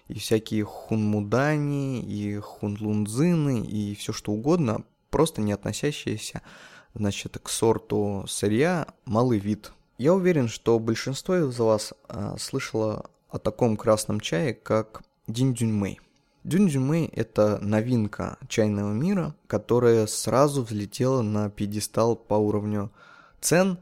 и 0.08 0.20
всякие 0.20 0.64
хунмудани, 0.64 2.02
и 2.02 2.38
хунлунзины, 2.38 3.66
и 3.66 3.96
все 3.96 4.14
что 4.14 4.32
угодно, 4.32 4.84
просто 5.10 5.42
не 5.42 5.52
относящиеся 5.52 6.42
значит, 6.94 7.38
к 7.42 7.50
сорту 7.50 8.26
сырья 8.28 8.88
малый 9.06 9.40
вид 9.40 9.72
я 10.00 10.14
уверен, 10.14 10.48
что 10.48 10.80
большинство 10.80 11.36
из 11.36 11.60
вас 11.60 11.94
а, 12.08 12.38
слышало 12.38 13.10
о 13.30 13.38
таком 13.38 13.76
красном 13.76 14.22
чае, 14.22 14.54
как 14.54 15.04
динь-дюньмэй. 15.28 16.00
Дюнь-дюньмэй– 16.46 17.08
это 17.14 17.60
новинка 17.62 18.38
чайного 18.48 18.94
мира, 18.94 19.36
которая 19.46 20.08
сразу 20.08 20.64
взлетела 20.64 21.22
на 21.22 21.50
пьедестал 21.50 22.16
по 22.16 22.36
уровню 22.36 22.92
цен 23.42 23.78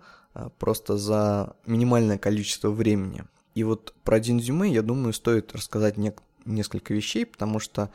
просто 0.60 0.97
за 0.97 1.56
минимальное 1.65 2.17
количество 2.17 2.69
времени. 2.69 3.23
И 3.56 3.63
вот 3.63 3.93
про 4.04 4.19
динь-дюньмэй, 4.19 4.71
я 4.71 4.82
думаю, 4.82 5.13
стоит 5.13 5.56
рассказать 5.56 5.97
не- 5.97 6.13
несколько 6.45 6.93
вещей, 6.93 7.26
потому 7.26 7.60
что 7.60 7.89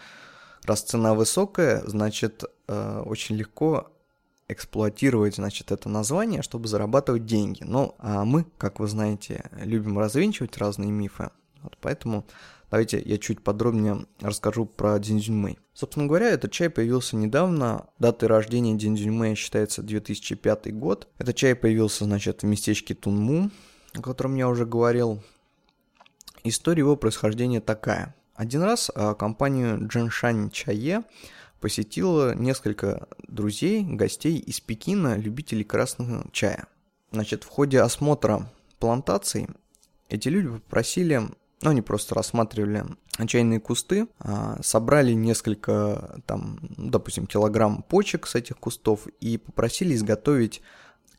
раз 0.65 0.83
цена 0.83 1.15
высокая, 1.15 1.83
значит, 1.87 2.45
э, 2.69 3.03
очень 3.07 3.37
легко 3.37 3.93
эксплуатировать, 4.49 5.37
значит, 5.37 5.73
это 5.73 5.89
название, 5.89 6.43
чтобы 6.43 6.69
зарабатывать 6.69 7.27
деньги. 7.27 7.63
Ну, 7.65 7.95
а 7.99 8.25
мы, 8.25 8.45
как 8.59 8.81
вы 8.81 8.89
знаете, 8.89 9.51
любим 9.53 9.99
развенчивать 9.99 10.59
разные 10.59 10.91
мифы. 10.91 11.31
Вот 11.63 11.77
поэтому 11.81 12.27
давайте 12.71 13.01
я 13.01 13.19
чуть 13.19 13.43
подробнее 13.43 14.07
расскажу 14.21 14.67
про 14.67 14.99
Динзюньмэй. 14.99 15.59
Собственно 15.75 16.07
говоря, 16.07 16.31
этот 16.31 16.53
чай 16.53 16.71
появился 16.71 17.17
недавно. 17.17 17.87
Датой 17.99 18.29
рождения 18.29 18.75
Динзюньмэя 18.75 19.35
считается 19.35 19.83
2005 19.83 20.75
год. 20.75 21.09
Этот 21.19 21.37
чай 21.37 21.55
появился, 21.55 22.05
значит, 22.05 22.43
в 22.43 22.47
местечке 22.47 22.95
Тунму, 22.95 23.51
о 23.95 24.03
котором 24.03 24.35
я 24.37 24.49
уже 24.49 24.67
говорил. 24.67 25.23
История 26.45 26.81
его 26.81 26.97
происхождения 26.97 27.61
такая. 27.61 28.15
Один 28.35 28.63
раз 28.63 28.91
а, 28.95 29.15
компанию 29.15 29.87
Дженшань 29.87 30.51
Чае 30.51 31.05
посетила 31.61 32.35
несколько 32.35 33.07
друзей, 33.29 33.85
гостей 33.85 34.39
из 34.39 34.61
Пекина, 34.61 35.17
любителей 35.17 35.65
красного 35.65 36.27
чая. 36.33 36.67
Значит, 37.13 37.45
в 37.45 37.49
ходе 37.49 37.81
осмотра 37.81 38.51
плантаций 38.81 39.47
эти 40.09 40.29
люди 40.29 40.49
попросили, 40.49 41.23
ну, 41.63 41.71
они 41.71 41.81
просто 41.81 42.15
рассматривали 42.15 42.85
чайные 43.27 43.61
кусты, 43.61 44.09
а, 44.19 44.59
собрали 44.63 45.13
несколько, 45.13 46.21
там, 46.27 46.59
допустим, 46.77 47.27
килограмм 47.27 47.83
почек 47.83 48.27
с 48.27 48.35
этих 48.35 48.59
кустов 48.59 49.07
и 49.21 49.39
попросили 49.39 49.95
изготовить 49.95 50.61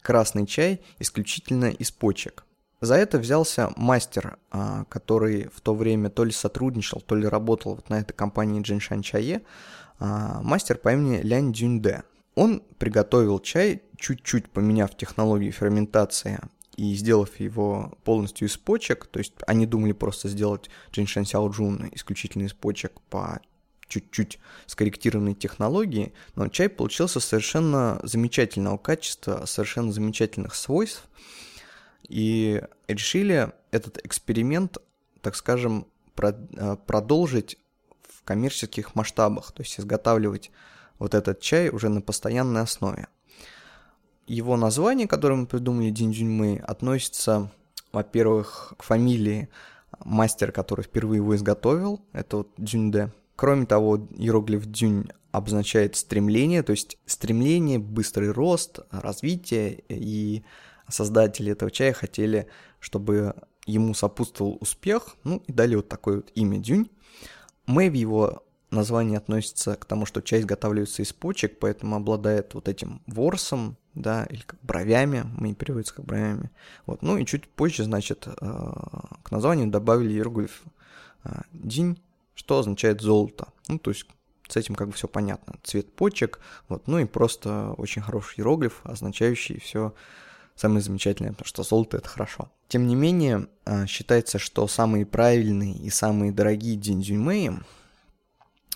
красный 0.02 0.46
чай 0.46 0.82
исключительно 1.00 1.66
из 1.66 1.92
почек. 1.92 2.46
За 2.82 2.96
это 2.96 3.18
взялся 3.18 3.72
мастер, 3.78 4.38
а, 4.52 4.84
который 4.90 5.50
в 5.56 5.62
то 5.62 5.74
время 5.74 6.10
то 6.10 6.26
ли 6.26 6.34
сотрудничал, 6.34 7.00
то 7.00 7.16
ли 7.16 7.26
работал 7.26 7.76
вот 7.76 7.90
на 7.90 8.00
этой 8.00 8.12
компании 8.12 8.62
Джиншан 8.62 9.02
Чае, 9.02 9.44
а, 10.00 10.42
мастер 10.42 10.78
по 10.78 10.92
имени 10.92 11.22
Лянь 11.22 11.54
Дюньде. 11.54 12.04
Он 12.36 12.62
приготовил 12.80 13.40
чай, 13.40 13.84
чуть-чуть 13.96 14.50
поменяв 14.50 14.98
технологию 14.98 15.54
ферментации 15.54 16.42
и 16.76 16.94
сделав 16.96 17.40
его 17.40 17.94
полностью 18.04 18.48
из 18.48 18.58
почек, 18.58 19.06
то 19.06 19.20
есть 19.20 19.34
они 19.48 19.66
думали 19.66 19.92
просто 19.92 20.28
сделать 20.28 20.70
Джиншан 20.92 21.26
Сяоджун 21.26 21.90
исключительно 21.94 22.44
из 22.44 22.54
почек 22.54 23.00
по 23.10 23.42
чуть-чуть 23.88 24.40
скорректированной 24.66 25.36
технологии, 25.36 26.14
но 26.36 26.48
чай 26.48 26.70
получился 26.70 27.20
совершенно 27.20 28.00
замечательного 28.04 28.78
качества, 28.78 29.46
совершенно 29.46 29.92
замечательных 29.92 30.56
свойств, 30.56 31.08
и 32.10 32.64
решили 32.88 33.52
этот 33.72 34.04
эксперимент, 34.04 34.78
так 35.22 35.36
скажем, 35.36 35.86
э, 36.18 36.78
продолжить 36.88 37.58
в 38.02 38.24
коммерческих 38.24 38.96
масштабах, 38.96 39.52
то 39.52 39.62
есть 39.62 39.80
изготавливать 39.80 40.52
вот 40.98 41.14
этот 41.14 41.40
чай 41.42 41.70
уже 41.70 41.90
на 41.90 42.02
постоянной 42.02 42.62
основе. 42.62 43.08
Его 44.28 44.58
название, 44.58 45.08
которое 45.08 45.36
мы 45.36 45.46
придумали, 45.46 45.90
Динджуньмэй, 45.90 46.58
относится, 46.58 47.52
во-первых, 47.92 48.74
к 48.78 48.84
фамилии 48.84 49.50
мастера, 50.06 50.52
который 50.52 50.84
впервые 50.84 51.18
его 51.18 51.36
изготовил, 51.36 52.02
это 52.14 52.38
вот 52.38 52.50
Дзюньде. 52.58 53.12
Кроме 53.36 53.66
того, 53.66 54.08
иероглиф 54.16 54.66
Дзюнь 54.66 55.10
обозначает 55.32 55.96
стремление, 55.96 56.64
то 56.64 56.72
есть 56.72 56.98
стремление, 57.06 57.80
быстрый 57.80 58.32
рост, 58.32 58.80
развитие 58.92 59.84
и 59.90 60.44
создатели 60.88 61.52
этого 61.52 61.72
чая 61.72 61.94
хотели, 61.94 62.48
чтобы 62.80 63.34
ему 63.66 63.94
сопутствовал 63.94 64.58
успех, 64.62 65.16
ну 65.24 65.42
и 65.48 65.52
дали 65.52 65.76
вот 65.76 65.90
такое 65.90 66.18
вот 66.18 66.32
имя 66.36 66.60
Дюнь. 66.60 66.90
Мэй 67.66 67.90
его 67.90 68.44
названии 68.70 69.18
относится 69.18 69.76
к 69.76 69.86
тому, 69.86 70.06
что 70.06 70.22
чай 70.22 70.42
изготавливается 70.42 71.02
из 71.02 71.14
почек, 71.14 71.60
поэтому 71.60 71.96
обладает 71.96 72.54
вот 72.54 72.68
этим 72.68 73.02
ворсом, 73.08 73.78
да, 73.96 74.26
или 74.26 74.42
как 74.42 74.60
бровями, 74.64 75.26
мы 75.38 75.54
переводится 75.54 75.96
как 75.96 76.06
бровями. 76.06 76.50
Вот, 76.86 77.02
ну 77.02 77.18
и 77.18 77.26
чуть 77.26 77.48
позже, 77.48 77.84
значит, 77.84 78.28
э, 78.28 78.34
к 79.24 79.32
названию 79.32 79.68
добавили 79.68 80.14
иероглиф 80.14 80.64
э, 81.24 81.42
динь, 81.52 82.00
что 82.36 82.60
означает 82.60 83.02
золото. 83.02 83.48
Ну, 83.68 83.80
то 83.80 83.92
есть 83.92 84.06
с 84.48 84.58
этим 84.58 84.76
как 84.76 84.88
бы 84.88 84.94
все 84.94 85.08
понятно. 85.08 85.56
Цвет 85.64 85.94
почек, 85.94 86.40
вот, 86.68 86.88
ну 86.88 87.00
и 87.00 87.06
просто 87.06 87.74
очень 87.78 88.02
хороший 88.02 88.40
иероглиф, 88.40 88.82
означающий 88.84 89.60
все 89.60 89.94
самое 90.56 90.82
замечательное, 90.82 91.32
потому 91.32 91.48
что 91.48 91.64
золото 91.64 91.98
это 91.98 92.10
хорошо. 92.10 92.50
Тем 92.68 92.88
не 92.88 92.96
менее, 92.96 93.48
а, 93.66 93.86
считается, 93.88 94.40
что 94.40 94.68
самые 94.68 95.06
правильные 95.06 95.74
и 95.74 95.90
самые 95.90 96.32
дорогие 96.32 96.78
дзиньцзюймэи 96.78 97.60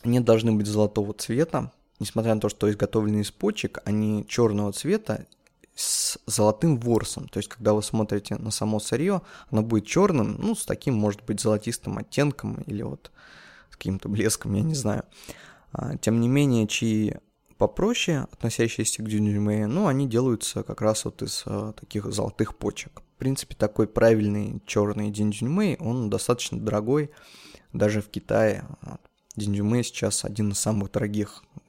не 0.03 0.19
должны 0.19 0.51
быть 0.53 0.67
золотого 0.67 1.13
цвета, 1.13 1.71
несмотря 1.99 2.35
на 2.35 2.41
то, 2.41 2.49
что 2.49 2.69
изготовлены 2.69 3.21
из 3.21 3.31
почек, 3.31 3.79
они 3.85 4.25
черного 4.27 4.71
цвета 4.71 5.25
с 5.75 6.17
золотым 6.25 6.79
ворсом. 6.79 7.27
То 7.29 7.37
есть, 7.37 7.49
когда 7.49 7.73
вы 7.73 7.83
смотрите 7.83 8.35
на 8.35 8.49
само 8.51 8.79
сырье, 8.79 9.21
оно 9.51 9.61
будет 9.61 9.85
черным, 9.85 10.35
ну, 10.39 10.55
с 10.55 10.65
таким, 10.65 10.95
может 10.95 11.23
быть, 11.23 11.39
золотистым 11.39 11.99
оттенком 11.99 12.55
или 12.65 12.81
вот 12.81 13.11
с 13.69 13.75
каким-то 13.75 14.09
блеском, 14.09 14.55
я 14.55 14.63
не 14.63 14.73
знаю. 14.73 15.03
А, 15.71 15.95
тем 15.97 16.19
не 16.19 16.27
менее, 16.27 16.67
чьи 16.67 17.15
попроще, 17.57 18.27
относящиеся 18.31 19.03
к 19.03 19.07
дюнюме, 19.07 19.67
ну, 19.67 19.87
они 19.87 20.07
делаются 20.07 20.63
как 20.63 20.81
раз 20.81 21.05
вот 21.05 21.21
из 21.21 21.43
а, 21.45 21.73
таких 21.73 22.11
золотых 22.11 22.55
почек. 22.55 23.01
В 23.15 23.19
принципе, 23.19 23.55
такой 23.55 23.87
правильный 23.87 24.61
черный 24.65 25.11
динджумей, 25.11 25.77
он 25.77 26.09
достаточно 26.09 26.59
дорогой, 26.59 27.11
даже 27.73 28.01
в 28.01 28.09
Китае. 28.09 28.65
Динджумей 29.35 29.83
сейчас 29.83 30.25
один 30.25 30.51
из 30.51 30.59
самых 30.59 30.91
дорогих 30.91 31.43
а, 31.55 31.59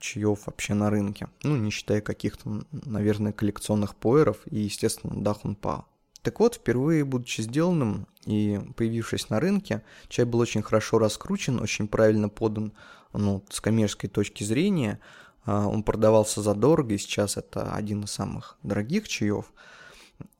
чаев 0.00 0.46
вообще 0.46 0.74
на 0.74 0.90
рынке. 0.90 1.28
Ну, 1.42 1.56
не 1.56 1.70
считая 1.70 2.00
каких-то, 2.00 2.62
наверное, 2.72 3.32
коллекционных 3.32 3.94
поэров 3.94 4.38
и, 4.46 4.60
естественно, 4.60 5.22
дахунпа. 5.22 5.86
Так 6.22 6.40
вот, 6.40 6.56
впервые 6.56 7.04
будучи 7.04 7.40
сделанным 7.40 8.06
и 8.26 8.60
появившись 8.76 9.30
на 9.30 9.40
рынке, 9.40 9.82
чай 10.08 10.24
был 10.24 10.40
очень 10.40 10.62
хорошо 10.62 10.98
раскручен, 10.98 11.60
очень 11.60 11.88
правильно 11.88 12.28
подан 12.28 12.72
ну, 13.12 13.42
с 13.48 13.60
коммерческой 13.60 14.08
точки 14.08 14.44
зрения, 14.44 15.00
а, 15.44 15.66
он 15.66 15.82
продавался 15.82 16.42
задорого, 16.42 16.94
и 16.94 16.98
сейчас 16.98 17.36
это 17.36 17.72
один 17.72 18.02
из 18.02 18.10
самых 18.10 18.58
дорогих 18.62 19.08
чаев. 19.08 19.52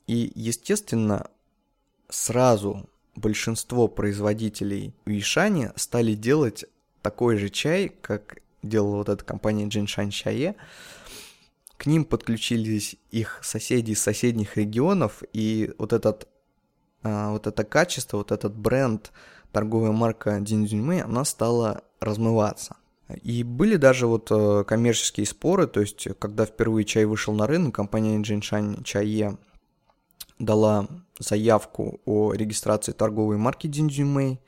И, 0.07 0.33
естественно, 0.35 1.31
сразу 2.09 2.89
большинство 3.15 3.89
производителей 3.89 4.95
в 5.05 5.11
Ишане 5.11 5.73
стали 5.77 6.15
делать 6.15 6.65
такой 7.03 7.37
же 7.37 7.49
чай, 7.49 7.89
как 7.89 8.39
делала 8.63 8.97
вот 8.97 9.09
эта 9.09 9.25
компания 9.25 9.67
Джиншань 9.67 10.11
Чае. 10.11 10.57
К 11.77 11.87
ним 11.87 12.05
подключились 12.05 12.97
их 13.11 13.41
соседи 13.43 13.93
из 13.93 14.03
соседних 14.03 14.57
регионов, 14.57 15.23
и 15.33 15.73
вот, 15.79 15.93
этот, 15.93 16.29
а, 17.03 17.31
вот 17.31 17.47
это 17.47 17.65
качество, 17.65 18.17
вот 18.17 18.33
этот 18.33 18.57
бренд, 18.57 19.13
торговая 19.53 19.93
марка 19.93 20.41
Динзюньмэ, 20.41 21.03
она 21.03 21.25
стала 21.25 21.83
размываться. 22.01 22.77
И 23.23 23.43
были 23.43 23.77
даже 23.77 24.07
вот 24.07 24.29
э, 24.31 24.65
коммерческие 24.65 25.25
споры, 25.25 25.67
то 25.67 25.81
есть 25.81 26.09
когда 26.19 26.45
впервые 26.45 26.85
чай 26.85 27.07
вышел 27.07 27.33
на 27.33 27.47
рынок, 27.47 27.75
компания 27.75 28.21
Джиншань 28.21 28.83
Чае 28.85 29.39
дала 30.39 30.87
заявку 31.19 32.01
о 32.05 32.33
регистрации 32.33 32.93
торговой 32.93 33.39
марки 33.39 33.67
Динзюмэй. 33.67 34.41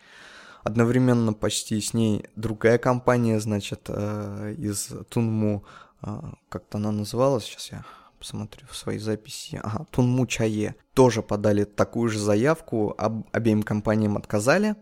Одновременно 0.63 1.33
почти 1.33 1.81
с 1.81 1.95
ней 1.95 2.27
другая 2.37 2.79
компания, 2.79 3.41
значит, 3.41 3.87
э, 3.89 4.55
из 4.59 4.91
Тунму, 5.09 5.65
э, 6.03 6.09
как-то 6.49 6.79
она 6.79 6.93
называлась, 6.93 7.45
сейчас 7.45 7.73
я 7.73 7.85
посмотрю 8.19 8.67
в 8.71 8.77
своей 8.77 8.99
записи, 8.99 9.59
ага, 9.63 9.87
Тунму 9.91 10.27
Чае, 10.27 10.77
тоже 10.93 11.23
подали 11.23 11.65
такую 11.65 12.11
же 12.11 12.19
заявку, 12.19 12.95
об, 12.99 13.27
обеим 13.33 13.63
компаниям 13.63 14.17
отказали. 14.17 14.77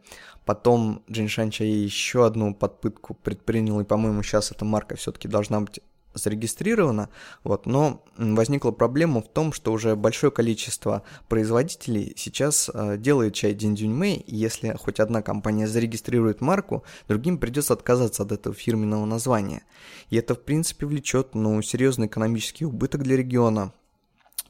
Потом 0.44 1.04
Джиншан 1.10 1.50
Чае 1.50 1.84
еще 1.84 2.26
одну 2.26 2.54
подпытку 2.54 3.14
предпринял, 3.14 3.80
и, 3.80 3.84
по-моему, 3.84 4.22
сейчас 4.22 4.50
эта 4.50 4.64
марка 4.64 4.96
все-таки 4.96 5.28
должна 5.28 5.60
быть 5.60 5.80
зарегистрирована, 6.14 7.10
вот, 7.44 7.66
но 7.66 8.02
возникла 8.16 8.70
проблема 8.70 9.22
в 9.22 9.28
том, 9.28 9.52
что 9.52 9.72
уже 9.72 9.96
большое 9.96 10.32
количество 10.32 11.02
производителей 11.28 12.14
сейчас 12.16 12.70
э, 12.72 12.96
делает 12.98 13.34
чай 13.34 13.54
Диндюньмэй, 13.54 14.16
и 14.16 14.36
если 14.36 14.76
хоть 14.78 15.00
одна 15.00 15.22
компания 15.22 15.66
зарегистрирует 15.66 16.40
марку, 16.40 16.84
другим 17.08 17.38
придется 17.38 17.74
отказаться 17.74 18.22
от 18.22 18.32
этого 18.32 18.54
фирменного 18.54 19.04
названия. 19.04 19.62
И 20.10 20.16
это, 20.16 20.34
в 20.34 20.42
принципе, 20.42 20.86
влечет, 20.86 21.34
ну, 21.34 21.60
серьезный 21.62 22.06
экономический 22.06 22.64
убыток 22.64 23.02
для 23.02 23.16
региона. 23.16 23.72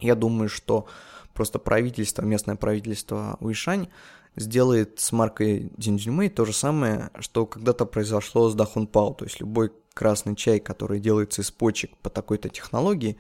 Я 0.00 0.14
думаю, 0.14 0.48
что 0.48 0.86
просто 1.34 1.58
правительство, 1.58 2.22
местное 2.22 2.56
правительство 2.56 3.36
Уишань 3.40 3.88
сделает 4.36 5.00
с 5.00 5.12
маркой 5.12 5.70
Динджимэй 5.76 6.28
то 6.28 6.44
же 6.44 6.52
самое, 6.52 7.10
что 7.18 7.46
когда-то 7.46 7.84
произошло 7.86 8.48
с 8.48 8.54
Дахун 8.54 8.86
Пау. 8.86 9.14
То 9.14 9.24
есть 9.24 9.40
любой 9.40 9.72
красный 9.98 10.36
чай, 10.36 10.60
который 10.60 11.00
делается 11.00 11.42
из 11.42 11.50
почек 11.50 11.90
по 12.02 12.08
такой-то 12.08 12.48
технологии, 12.48 13.18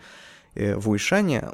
э, 0.54 0.76
в 0.76 0.88
Уишане 0.90 1.50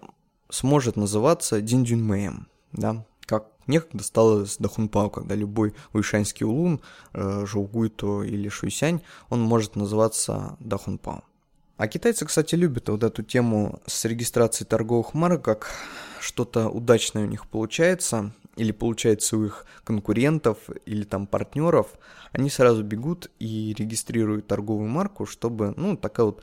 сможет 0.50 0.96
называться 0.96 1.62
Диндюнмэем, 1.62 2.46
да, 2.72 3.06
как 3.22 3.46
некогда 3.66 4.04
стало 4.04 4.44
с 4.44 4.58
Дахунпао, 4.58 5.08
когда 5.08 5.34
любой 5.34 5.74
уишанский 5.94 6.44
улун, 6.44 6.82
э, 7.14 7.46
Жоугуйто 7.46 8.22
или 8.22 8.50
Шуйсянь, 8.50 9.00
он 9.30 9.40
может 9.40 9.76
называться 9.76 10.56
Дахунпао. 10.60 11.22
А 11.78 11.88
китайцы, 11.88 12.26
кстати, 12.26 12.54
любят 12.54 12.90
вот 12.90 13.02
эту 13.02 13.22
тему 13.22 13.80
с 13.86 14.04
регистрацией 14.04 14.68
торговых 14.68 15.14
марок, 15.14 15.42
как 15.42 15.70
что-то 16.20 16.68
удачное 16.68 17.24
у 17.24 17.28
них 17.28 17.48
получается, 17.48 18.34
или 18.56 18.72
получается 18.72 19.36
у 19.36 19.44
их 19.44 19.66
конкурентов, 19.84 20.58
или 20.86 21.04
там 21.04 21.26
партнеров, 21.26 21.88
они 22.32 22.50
сразу 22.50 22.82
бегут 22.82 23.30
и 23.38 23.74
регистрируют 23.76 24.46
торговую 24.46 24.88
марку, 24.88 25.26
чтобы, 25.26 25.74
ну, 25.76 25.96
такая 25.96 26.26
вот 26.26 26.42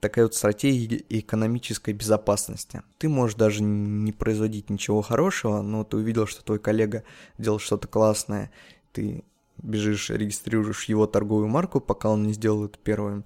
такая 0.00 0.26
вот 0.26 0.34
стратегия 0.34 1.02
экономической 1.08 1.94
безопасности. 1.94 2.82
Ты 2.98 3.08
можешь 3.08 3.36
даже 3.36 3.62
не 3.62 4.12
производить 4.12 4.68
ничего 4.68 5.00
хорошего, 5.00 5.62
но 5.62 5.82
ты 5.82 5.96
увидел, 5.96 6.26
что 6.26 6.44
твой 6.44 6.58
коллега 6.58 7.04
делал 7.38 7.58
что-то 7.58 7.88
классное, 7.88 8.50
ты 8.92 9.24
бежишь, 9.56 10.10
регистрируешь 10.10 10.84
его 10.84 11.06
торговую 11.06 11.48
марку, 11.48 11.80
пока 11.80 12.10
он 12.10 12.26
не 12.26 12.34
сделал 12.34 12.66
это 12.66 12.78
первым, 12.78 13.24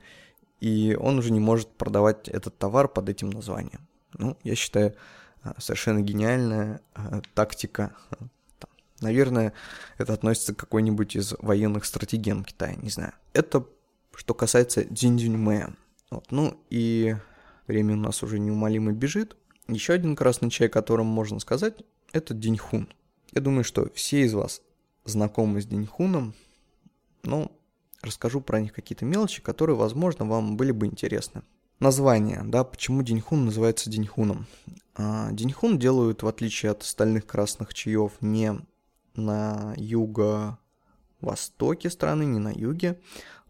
и 0.61 0.97
он 1.01 1.19
уже 1.19 1.33
не 1.33 1.41
может 1.41 1.69
продавать 1.69 2.29
этот 2.29 2.57
товар 2.59 2.87
под 2.87 3.09
этим 3.09 3.31
названием. 3.31 3.81
Ну, 4.17 4.37
я 4.45 4.55
считаю, 4.55 4.95
совершенно 5.59 6.01
гениальная 6.01 6.81
а, 6.95 7.21
тактика. 7.35 7.95
Наверное, 9.01 9.53
это 9.97 10.13
относится 10.13 10.55
к 10.55 10.59
какой-нибудь 10.59 11.17
из 11.17 11.35
военных 11.39 11.85
стратегем 11.85 12.45
Китая, 12.45 12.75
не 12.77 12.91
знаю. 12.91 13.13
Это 13.33 13.65
что 14.15 14.35
касается 14.35 14.85
Дзиньцзюньмэя. 14.85 15.75
Вот, 16.11 16.33
ну 16.33 16.61
и 16.71 17.17
время 17.69 17.95
у 17.95 17.99
нас 17.99 18.23
уже 18.23 18.39
неумолимо 18.39 18.93
бежит. 18.93 19.37
Еще 19.69 19.93
один 19.93 20.17
красный 20.17 20.51
чай, 20.51 20.67
о 20.67 20.71
котором 20.71 21.07
можно 21.07 21.39
сказать, 21.39 21.75
это 22.13 22.35
Диньхун. 22.35 22.89
Я 23.33 23.41
думаю, 23.43 23.65
что 23.65 23.91
все 23.95 24.23
из 24.23 24.35
вас 24.35 24.63
знакомы 25.05 25.61
с 25.61 25.67
Диньхуном, 25.67 26.35
но 27.23 27.53
расскажу 28.03 28.41
про 28.41 28.61
них 28.61 28.73
какие-то 28.73 29.05
мелочи, 29.05 29.43
которые, 29.43 29.77
возможно, 29.77 30.25
вам 30.25 30.57
были 30.57 30.73
бы 30.73 30.87
интересны. 30.87 31.43
Название, 31.81 32.43
да, 32.45 32.65
почему 32.65 33.03
Диньхун 33.03 33.45
называется 33.45 33.89
Диньхуном. 33.89 34.47
А, 34.97 35.31
Диньхун 35.31 35.79
делают, 35.79 36.25
в 36.25 36.27
отличие 36.27 36.73
от 36.73 36.83
остальных 36.83 37.25
красных 37.27 37.73
чаев, 37.73 38.15
не 38.21 38.59
на 39.15 39.75
юго-востоке 39.77 40.59
страны, 41.91 42.25
не 42.25 42.41
на 42.41 42.51
юге, 42.53 43.01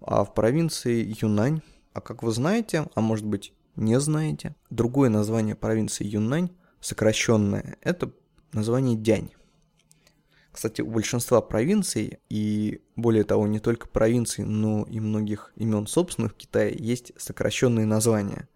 а 0.00 0.24
в 0.24 0.34
провинции 0.34 1.16
Юнань. 1.22 1.62
А 1.94 2.02
как 2.02 2.22
вы 2.22 2.32
знаете, 2.32 2.88
а 2.94 3.00
может 3.00 3.24
быть 3.24 3.54
не 3.76 3.98
знаете, 3.98 4.54
другое 4.70 5.08
название 5.08 5.54
провинции 5.54 6.04
Юнань, 6.04 6.50
сокращенное, 6.80 7.78
это 7.80 8.10
название 8.52 8.96
Дянь. 8.96 9.30
Кстати, 10.58 10.80
у 10.80 10.88
большинства 10.88 11.40
провинций, 11.40 12.18
и 12.28 12.80
более 12.96 13.22
того, 13.22 13.46
не 13.46 13.60
только 13.60 13.86
провинций, 13.86 14.42
но 14.42 14.82
и 14.90 14.98
многих 14.98 15.52
имен 15.54 15.86
собственных 15.86 16.32
в 16.32 16.34
Китае 16.34 16.74
есть 16.76 17.12
сокращенные 17.16 17.86
названия. 17.86 18.48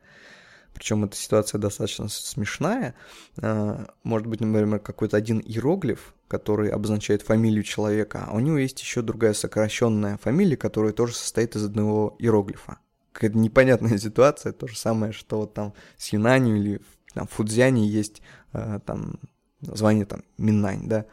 Причем 0.75 1.05
эта 1.05 1.15
ситуация 1.15 1.61
достаточно 1.61 2.09
смешная. 2.09 2.97
А, 3.41 3.87
может 4.03 4.27
быть, 4.27 4.41
например, 4.41 4.81
какой-то 4.81 5.17
один 5.17 5.39
иероглиф, 5.39 6.17
который 6.27 6.71
обозначает 6.71 7.23
фамилию 7.23 7.63
человека, 7.63 8.25
а 8.27 8.35
у 8.35 8.41
него 8.41 8.59
есть 8.59 8.81
еще 8.81 9.03
другая 9.03 9.33
сокращенная 9.33 10.17
фамилия, 10.17 10.57
которая 10.57 10.93
тоже 10.93 11.15
состоит 11.15 11.55
из 11.55 11.65
одного 11.67 12.17
иероглифа. 12.19 12.79
Какая-то 13.13 13.39
непонятная 13.39 13.97
ситуация, 14.09 14.51
то 14.51 14.67
же 14.67 14.77
самое, 14.77 15.13
что 15.13 15.37
вот 15.39 15.55
там 15.55 15.73
с 15.99 16.09
Юнанью 16.09 16.57
или 16.57 16.81
там, 17.15 17.29
в 17.29 17.31
Фудзяне 17.31 17.87
есть 17.87 18.23
а, 18.53 18.81
там 18.81 19.21
название 19.61 20.05
там 20.05 20.25
Минань, 20.37 20.89
да, 20.89 21.07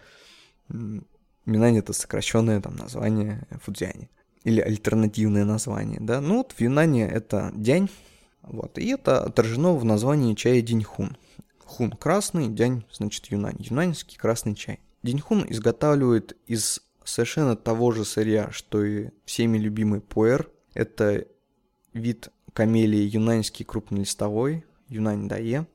Минань 1.46 1.78
это 1.78 1.94
сокращенное 1.94 2.62
там 2.62 2.76
название 2.76 3.48
Фудзяни. 3.64 4.10
Или 4.44 4.62
альтернативное 4.62 5.46
название, 5.46 6.00
да. 6.00 6.22
Ну 6.22 6.38
вот 6.38 6.54
в 6.54 6.62
Юнане 6.62 7.08
это 7.08 7.52
дянь. 7.54 7.90
Вот. 8.42 8.78
И 8.78 8.88
это 8.88 9.24
отражено 9.24 9.76
в 9.76 9.84
названии 9.84 10.36
чая 10.36 10.62
Диньхун. 10.62 11.18
Хун 11.66 11.92
красный, 11.92 12.48
дянь 12.48 12.84
значит 12.92 13.28
юнань. 13.28 13.58
Юнаньский 13.60 14.18
красный 14.18 14.56
чай. 14.56 14.80
Диньхун 15.04 15.46
изготавливает 15.48 16.38
из 16.48 16.82
совершенно 17.04 17.56
того 17.56 17.92
же 17.92 18.06
сырья, 18.06 18.50
что 18.52 18.84
и 18.84 19.10
всеми 19.26 19.58
любимый 19.58 20.02
пуэр. 20.02 20.50
Это 20.74 21.26
вид 21.94 22.30
камелии 22.54 23.00
юнаньский 23.00 23.66
крупнолистовой, 23.66 24.66
юнань 24.88 25.28
дае. 25.28 25.68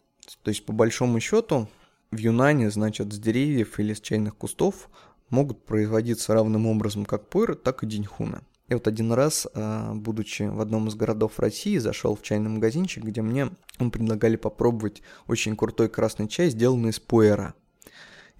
То 0.42 0.50
есть, 0.50 0.64
по 0.64 0.72
большому 0.72 1.20
счету, 1.20 1.68
в 2.14 2.18
Юнане, 2.18 2.70
значит, 2.70 3.12
с 3.12 3.18
деревьев 3.18 3.78
или 3.78 3.92
с 3.92 4.00
чайных 4.00 4.36
кустов 4.36 4.88
могут 5.30 5.64
производиться 5.64 6.32
равным 6.34 6.66
образом 6.66 7.04
как 7.04 7.28
пуэр, 7.28 7.54
так 7.56 7.82
и 7.82 7.86
деньхуна. 7.86 8.42
И 8.68 8.74
вот 8.74 8.88
один 8.88 9.12
раз, 9.12 9.46
а, 9.54 9.92
будучи 9.94 10.44
в 10.44 10.60
одном 10.60 10.88
из 10.88 10.94
городов 10.94 11.38
России, 11.38 11.76
зашел 11.76 12.16
в 12.16 12.22
чайный 12.22 12.48
магазинчик, 12.48 13.04
где 13.04 13.20
мне 13.20 13.50
предлагали 13.78 14.36
попробовать 14.36 15.02
очень 15.26 15.56
крутой 15.56 15.88
красный 15.90 16.28
чай, 16.28 16.48
сделанный 16.48 16.90
из 16.90 16.98
пуэра. 16.98 17.54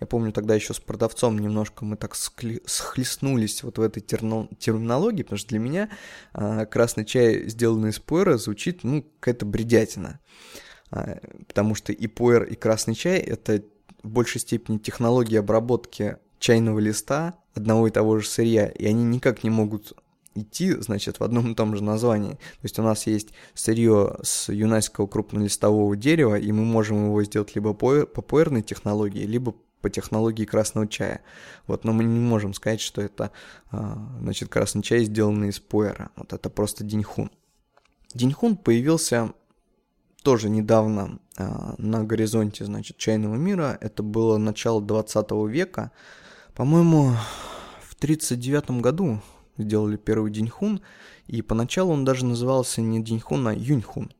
Я 0.00 0.06
помню 0.06 0.32
тогда 0.32 0.54
еще 0.54 0.74
с 0.74 0.80
продавцом 0.80 1.38
немножко 1.38 1.84
мы 1.84 1.96
так 1.96 2.14
схлестнулись 2.14 3.62
вот 3.62 3.78
в 3.78 3.82
этой 3.82 4.00
терминологии, 4.00 5.22
потому 5.22 5.38
что 5.38 5.48
для 5.50 5.58
меня 5.60 5.90
э, 6.32 6.66
красный 6.66 7.04
чай, 7.04 7.48
сделанный 7.48 7.90
из 7.90 8.00
пуэра, 8.00 8.36
звучит, 8.36 8.82
ну, 8.82 9.02
какая-то 9.20 9.46
бредятина. 9.46 10.18
А, 10.18 10.58
потому 11.46 11.74
что 11.74 11.92
и 11.92 12.06
пуэр, 12.06 12.44
и 12.44 12.54
красный 12.54 12.94
чай— 12.94 13.18
это 13.20 13.62
в 14.02 14.08
большей 14.08 14.40
степени 14.40 14.78
технологии 14.78 15.36
обработки 15.36 16.18
чайного 16.38 16.78
листа 16.78 17.34
одного 17.54 17.88
и 17.88 17.90
того 17.90 18.18
же 18.18 18.28
сырья, 18.28 18.66
и 18.66 18.84
они 18.86 19.04
никак 19.04 19.44
не 19.44 19.50
могут 19.50 19.94
идти, 20.34 20.72
значит, 20.72 21.20
в 21.20 21.24
одном 21.24 21.52
и 21.52 21.54
том 21.54 21.76
же 21.76 21.82
названии. 21.82 22.32
То 22.32 22.64
есть 22.64 22.78
у 22.78 22.82
нас 22.82 23.06
есть 23.06 23.28
сырье 23.54 24.16
с 24.22 24.52
юнайского 24.52 25.06
крупнолистового 25.06 25.96
дерева, 25.96 26.38
и 26.38 26.50
мы 26.52 26.64
можем 26.64 27.06
его 27.06 27.22
сделать 27.22 27.54
либо 27.54 27.72
по, 27.72 28.04
по 28.06 28.20
пуэрной 28.20 28.62
технологии, 28.62 29.24
либо 29.24 29.54
по 29.80 29.90
технологии 29.90 30.44
красного 30.44 30.88
чая. 30.88 31.20
Вот, 31.66 31.84
но 31.84 31.92
мы 31.92 32.04
не 32.04 32.18
можем 32.18 32.54
сказать, 32.54 32.80
что 32.80 33.00
это, 33.00 33.30
а, 33.70 34.08
значит, 34.20 34.48
красный 34.48 34.82
чай, 34.82 35.04
сделанный 35.04 35.50
из 35.50 35.60
пуэра. 35.60 36.10
Вот 36.16 36.32
это 36.32 36.50
просто 36.50 36.84
диньхун. 36.84 37.30
Диньхун 38.12 38.56
появился 38.56 39.34
тоже 40.24 40.48
недавно 40.48 41.20
э, 41.36 41.74
на 41.78 42.02
горизонте, 42.02 42.64
значит, 42.64 42.96
чайного 42.96 43.34
мира. 43.34 43.78
Это 43.80 44.02
было 44.02 44.38
начало 44.38 44.80
20 44.80 45.30
века. 45.48 45.92
По-моему, 46.54 47.10
в 47.82 47.94
1939 47.94 48.80
году 48.80 49.20
сделали 49.58 49.96
первый 49.96 50.32
Диньхун, 50.32 50.80
и 51.26 51.42
поначалу 51.42 51.92
он 51.92 52.04
даже 52.04 52.24
назывался 52.24 52.80
не 52.80 53.02
Диньхун, 53.02 53.46
а 53.46 53.54
Юньхун. 53.54 54.12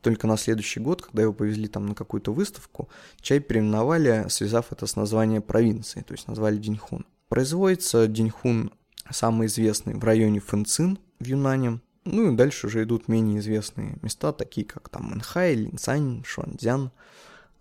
Только 0.00 0.26
на 0.26 0.38
следующий 0.38 0.80
год, 0.80 1.02
когда 1.02 1.22
его 1.22 1.32
повезли 1.34 1.68
там 1.68 1.86
на 1.86 1.94
какую-то 1.94 2.32
выставку, 2.32 2.88
чай 3.20 3.38
переименовали, 3.38 4.26
связав 4.28 4.72
это 4.72 4.86
с 4.86 4.96
названием 4.96 5.42
провинции, 5.42 6.00
то 6.00 6.14
есть 6.14 6.26
назвали 6.26 6.56
Диньхун. 6.56 7.04
Производится 7.28 8.06
Диньхун 8.06 8.72
самый 9.10 9.46
известный 9.48 9.94
в 9.94 10.04
районе 10.04 10.40
Фэнцин 10.40 10.98
в 11.20 11.26
Юнане, 11.26 11.80
ну 12.04 12.32
и 12.32 12.36
дальше 12.36 12.66
уже 12.66 12.82
идут 12.82 13.08
менее 13.08 13.38
известные 13.38 13.98
места, 14.02 14.32
такие 14.32 14.66
как 14.66 14.88
там 14.88 15.04
Мэнхай, 15.10 15.54
Линцань, 15.54 16.22
Шуанцзян. 16.24 16.90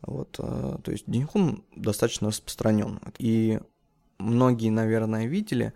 Вот, 0.02 0.36
э, 0.40 0.78
то 0.84 0.92
есть 0.92 1.06
Диньхун 1.08 1.64
достаточно 1.76 2.28
распространен. 2.28 3.00
И 3.18 3.60
многие, 4.18 4.70
наверное, 4.70 5.28
видели, 5.28 5.74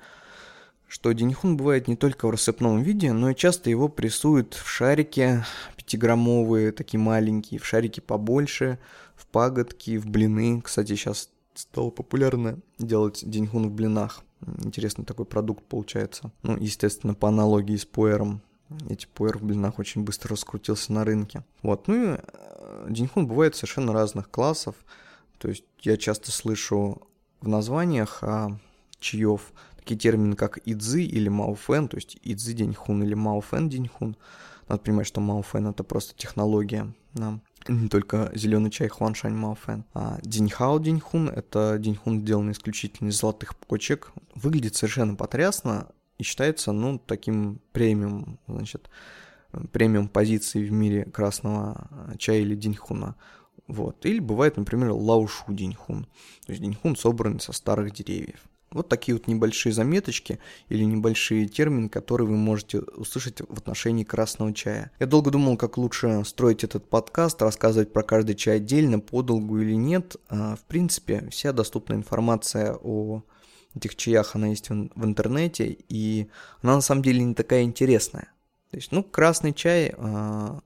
что 0.88 1.14
Диньхун 1.14 1.56
бывает 1.56 1.88
не 1.88 1.96
только 1.96 2.28
в 2.28 2.32
рассыпном 2.32 2.82
виде, 2.82 3.14
но 3.14 3.30
и 3.30 3.36
часто 3.36 3.70
его 3.70 3.88
прессуют 3.88 4.54
в 4.54 4.68
шарики 4.68 5.44
пятиграммовые, 5.78 6.74
такие 6.74 7.00
маленькие, 7.00 7.60
в 7.60 7.66
шарики 7.66 8.02
побольше, 8.02 8.80
в 9.16 9.28
пагодки, 9.28 9.98
в 9.98 10.08
блины. 10.08 10.62
Кстати, 10.62 10.96
сейчас 10.96 11.30
стало 11.54 11.90
популярно 11.90 12.60
делать 12.78 13.22
Диньхун 13.26 13.70
в 13.70 13.72
блинах. 13.72 14.24
Интересный 14.64 15.06
такой 15.06 15.26
продукт 15.26 15.64
получается. 15.64 16.32
Ну, 16.44 16.58
естественно, 16.58 17.14
по 17.14 17.30
аналогии 17.30 17.78
с 17.78 17.86
пуэром 17.86 18.42
эти 18.90 19.08
пуэр 19.08 19.38
в 19.38 19.44
блинах 19.44 19.80
очень 19.80 20.04
быстро 20.04 20.32
раскрутился 20.32 20.94
на 20.94 21.04
рынке. 21.04 21.44
Вот, 21.62 21.88
ну 21.88 22.14
и 22.14 22.18
э, 22.18 22.88
Диньхун 22.90 23.28
бывает 23.28 23.56
совершенно 23.56 23.94
разных 23.94 24.30
классов. 24.30 24.76
То 25.38 25.50
есть 25.50 25.64
я 25.82 25.98
часто 25.98 26.32
слышу 26.32 27.02
в 27.42 27.48
названиях 27.48 28.20
а, 28.24 28.58
чаев 29.00 29.54
такие 29.78 29.98
термины, 29.98 30.36
как 30.36 30.58
идзы 30.66 31.04
или 31.04 31.30
мауфен, 31.30 31.88
то 31.88 31.98
есть 31.98 32.18
идзы 32.24 32.54
Диньхун 32.54 33.04
или 33.04 33.14
мауфен 33.14 33.70
Диньхун. 33.70 34.18
Надо 34.68 34.82
понимать, 34.82 35.08
что 35.08 35.22
мауфен 35.22 35.68
это 35.68 35.84
просто 35.84 36.14
технология, 36.16 36.94
да. 37.14 37.40
не 37.68 37.88
только 37.88 38.32
зеленый 38.36 38.70
чай 38.70 38.90
Хуаншань 38.90 39.34
Мауфен. 39.34 39.86
А 39.94 40.20
Диньхао 40.24 40.80
Диньхун— 40.80 41.30
это 41.36 41.78
Диньхун, 41.80 42.20
сделанный 42.20 42.52
исключительно 42.52 43.10
из 43.10 43.20
золотых 43.20 43.56
почек. 43.56 44.12
Выглядит 44.36 44.76
совершенно 44.76 45.16
потрясно, 45.16 45.88
и 46.18 46.24
считается, 46.24 46.72
ну, 46.72 47.00
таким 47.00 47.60
премиум, 47.72 48.40
значит, 48.48 48.90
премиум 49.72 50.08
позиции 50.08 50.68
в 50.68 50.72
мире 50.72 51.06
красного 51.06 51.88
э, 51.92 52.18
чая 52.18 52.40
или 52.40 52.56
диньхуна. 52.56 53.16
Вот. 53.68 54.06
Или 54.06 54.20
бывает, 54.20 54.58
например, 54.58 54.92
лаушу 54.92 55.46
диньхун. 55.50 56.06
То 56.46 56.52
есть 56.52 56.62
диньхун 56.62 56.96
собран 56.96 57.40
со 57.40 57.52
старых 57.52 57.94
деревьев. 57.94 58.40
Вот 58.72 58.90
такие 58.90 59.16
вот 59.16 59.28
небольшие 59.28 59.72
заметочки 59.72 60.40
или 60.68 60.84
небольшие 60.84 61.48
термины, 61.48 61.88
которые 61.88 62.28
вы 62.28 62.36
можете 62.36 62.80
услышать 62.80 63.40
в 63.40 63.58
отношении 63.58 64.04
красного 64.04 64.54
чая. 64.54 64.92
Я 65.00 65.06
долго 65.06 65.32
думал, 65.32 65.56
как 65.56 65.78
лучше 65.78 66.24
строить 66.26 66.66
этот 66.66 66.90
подкаст, 66.90 67.42
рассказывать 67.42 67.94
про 67.94 68.04
каждый 68.04 68.36
чай 68.36 68.58
отдельно, 68.58 69.00
подолгу 69.00 69.60
или 69.60 69.74
нет. 69.74 70.18
А, 70.28 70.58
в 70.58 70.66
принципе, 70.66 71.30
вся 71.32 71.54
доступная 71.54 71.98
информация 71.98 72.78
о 72.82 73.24
этих 73.78 73.96
чаях, 73.96 74.36
она 74.36 74.48
есть 74.48 74.70
в, 74.70 75.06
интернете, 75.06 75.78
и 75.90 76.28
она 76.62 76.76
на 76.76 76.82
самом 76.82 77.02
деле 77.02 77.24
не 77.24 77.34
такая 77.34 77.63
интересная. 77.63 78.32
То 78.72 78.78
есть, 78.78 78.92
ну, 78.92 79.04
красный 79.04 79.54
чай, 79.54 79.94
э, 79.96 80.60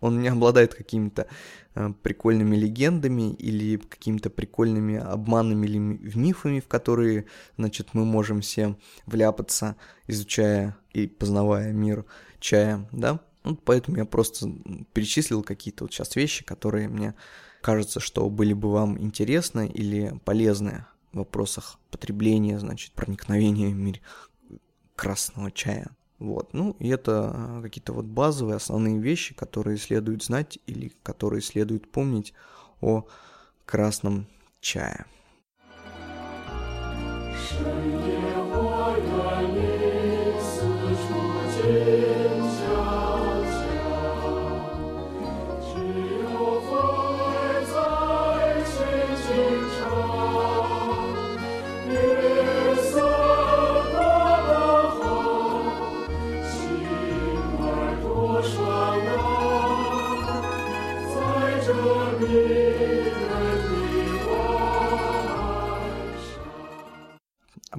он 0.00 0.20
не 0.20 0.28
обладает 0.28 0.74
какими-то 0.74 1.26
э, 1.74 1.92
прикольными 2.02 2.56
легендами 2.56 3.32
или 3.34 3.76
какими-то 3.76 4.30
прикольными 4.30 4.96
обманами 4.96 5.66
или 5.66 5.78
мифами, 5.78 6.60
в 6.60 6.68
которые, 6.68 7.26
значит, 7.56 7.88
мы 7.94 8.04
можем 8.04 8.40
все 8.40 8.76
вляпаться, 9.06 9.76
изучая 10.06 10.76
и 10.92 11.06
познавая 11.06 11.72
мир 11.72 12.04
чая, 12.40 12.86
да. 12.92 13.20
Ну, 13.44 13.56
поэтому 13.56 13.96
я 13.96 14.04
просто 14.04 14.52
перечислил 14.92 15.42
какие-то 15.42 15.84
вот 15.84 15.92
сейчас 15.92 16.14
вещи, 16.14 16.44
которые 16.44 16.88
мне 16.88 17.14
кажется, 17.60 18.00
что 18.00 18.28
были 18.28 18.52
бы 18.52 18.70
вам 18.70 19.00
интересны 19.00 19.68
или 19.68 20.20
полезны 20.24 20.84
вопросах 21.12 21.78
потребления, 21.90 22.58
значит, 22.58 22.92
проникновения 22.92 23.68
в 23.68 23.74
мир 23.74 24.00
красного 24.96 25.50
чая. 25.50 25.90
Вот, 26.18 26.54
ну 26.54 26.76
и 26.78 26.88
это 26.88 27.32
а, 27.34 27.62
какие-то 27.62 27.92
вот 27.92 28.04
базовые, 28.04 28.56
основные 28.56 28.98
вещи, 28.98 29.34
которые 29.34 29.76
следует 29.76 30.22
знать 30.22 30.58
или 30.66 30.92
которые 31.02 31.42
следует 31.42 31.90
помнить 31.90 32.32
о 32.80 33.06
красном 33.66 34.28
чае. 34.60 35.06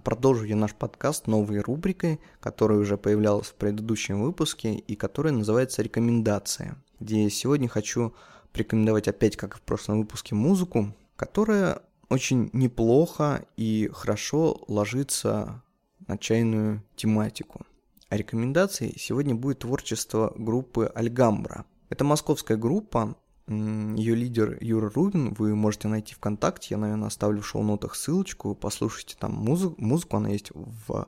Продолжу 0.01 0.45
я 0.45 0.55
наш 0.55 0.73
подкаст 0.73 1.27
новой 1.27 1.59
рубрикой, 1.59 2.19
которая 2.39 2.79
уже 2.79 2.97
появлялась 2.97 3.47
в 3.47 3.53
предыдущем 3.53 4.23
выпуске 4.23 4.73
и 4.73 4.95
которая 4.95 5.33
называется 5.33 5.83
«Рекомендация», 5.83 6.81
где 6.99 7.23
я 7.23 7.29
сегодня 7.29 7.69
хочу 7.69 8.15
порекомендовать 8.51 9.07
опять, 9.07 9.37
как 9.37 9.55
и 9.55 9.57
в 9.59 9.61
прошлом 9.61 9.99
выпуске, 9.99 10.33
музыку, 10.33 10.95
которая 11.15 11.83
очень 12.09 12.49
неплохо 12.53 13.45
и 13.55 13.87
хорошо 13.93 14.63
ложится 14.67 15.61
на 16.07 16.17
чайную 16.17 16.83
тематику. 16.95 17.63
А 18.09 18.17
рекомендацией 18.17 18.97
сегодня 18.97 19.35
будет 19.35 19.59
творчество 19.59 20.33
группы 20.35 20.91
«Альгамбра». 20.95 21.65
Это 21.89 22.03
московская 22.03 22.57
группа, 22.57 23.15
ее 23.47 24.15
лидер 24.15 24.57
Юра 24.61 24.89
Рубин, 24.89 25.33
вы 25.33 25.55
можете 25.55 25.87
найти 25.87 26.15
ВКонтакте, 26.15 26.69
я, 26.71 26.77
наверное, 26.77 27.07
оставлю 27.07 27.41
в 27.41 27.47
шоу-нотах 27.47 27.95
ссылочку, 27.95 28.55
послушайте 28.55 29.15
там 29.19 29.33
музыку, 29.33 29.75
музыку, 29.77 30.17
она 30.17 30.29
есть 30.29 30.51
в 30.53 31.07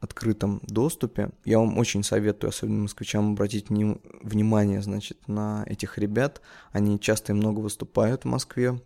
открытом 0.00 0.60
доступе. 0.64 1.30
Я 1.44 1.58
вам 1.58 1.78
очень 1.78 2.02
советую, 2.02 2.50
особенно 2.50 2.82
москвичам, 2.82 3.32
обратить 3.32 3.70
внимание, 3.70 4.82
значит, 4.82 5.26
на 5.26 5.64
этих 5.66 5.96
ребят. 5.98 6.42
Они 6.72 7.00
часто 7.00 7.32
и 7.32 7.34
много 7.34 7.60
выступают 7.60 8.22
в 8.22 8.28
Москве, 8.28 8.78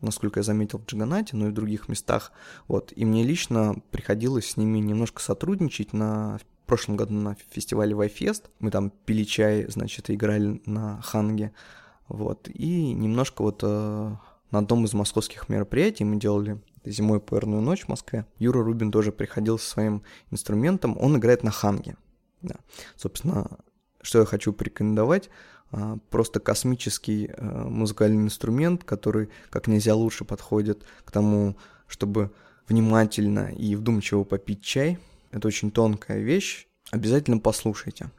насколько 0.00 0.40
я 0.40 0.44
заметил 0.44 0.78
в 0.78 0.86
Джиганате, 0.86 1.36
но 1.36 1.48
и 1.48 1.50
в 1.50 1.54
других 1.54 1.88
местах. 1.88 2.32
Вот. 2.66 2.92
И 2.96 3.04
мне 3.04 3.22
лично 3.22 3.76
приходилось 3.90 4.50
с 4.50 4.56
ними 4.56 4.78
немножко 4.78 5.20
сотрудничать 5.22 5.92
на 5.92 6.38
в 6.38 6.66
прошлом 6.66 6.96
году 6.96 7.12
на 7.12 7.36
фестивале 7.50 7.94
Вайфест. 7.94 8.48
Мы 8.58 8.70
там 8.70 8.88
пили 8.88 9.24
чай, 9.24 9.66
значит, 9.68 10.10
играли 10.10 10.62
на 10.64 11.02
ханге. 11.02 11.52
Вот. 12.08 12.48
И 12.52 12.92
немножко 12.92 13.42
вот 13.42 13.60
э, 13.62 14.16
на 14.50 14.58
одном 14.58 14.84
из 14.84 14.92
московских 14.94 15.48
мероприятий 15.48 16.04
мы 16.04 16.16
делали 16.16 16.60
зимой 16.84 17.20
пуэрную 17.20 17.62
ночь 17.62 17.84
в 17.84 17.88
Москве. 17.88 18.26
Юра 18.38 18.62
Рубин 18.62 18.92
тоже 18.92 19.10
приходил 19.10 19.58
со 19.58 19.70
своим 19.70 20.02
инструментом. 20.30 20.96
Он 21.00 21.16
играет 21.16 21.42
на 21.42 21.50
ханге. 21.50 21.96
Да. 22.42 22.56
Собственно, 22.96 23.58
что 24.02 24.20
я 24.20 24.26
хочу 24.26 24.52
порекомендовать, 24.52 25.30
э, 25.72 25.96
просто 26.10 26.40
космический 26.40 27.26
э, 27.26 27.64
музыкальный 27.68 28.22
инструмент, 28.22 28.84
который 28.84 29.30
как 29.50 29.66
нельзя 29.66 29.94
лучше 29.94 30.24
подходит 30.24 30.84
к 31.04 31.10
тому, 31.10 31.56
чтобы 31.86 32.30
внимательно 32.68 33.52
и 33.52 33.74
вдумчиво 33.76 34.24
попить 34.24 34.62
чай. 34.62 34.98
Это 35.30 35.48
очень 35.48 35.70
тонкая 35.70 36.20
вещь. 36.20 36.66
Обязательно 36.90 37.38
послушайте. 37.38 38.10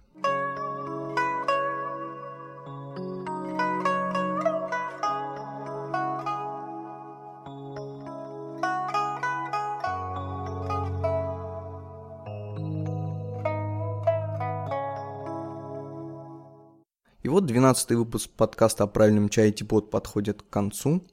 И 17.75 17.77
вот 17.77 17.87
12 17.87 17.91
выпуск 17.91 18.29
подкаста 18.37 18.85
о 18.85 18.87
правильном 18.87 19.27
чае 19.27 19.51
Типот 19.51 19.91
подходит 19.91 20.41
к 20.41 20.49
концу. 20.49 21.03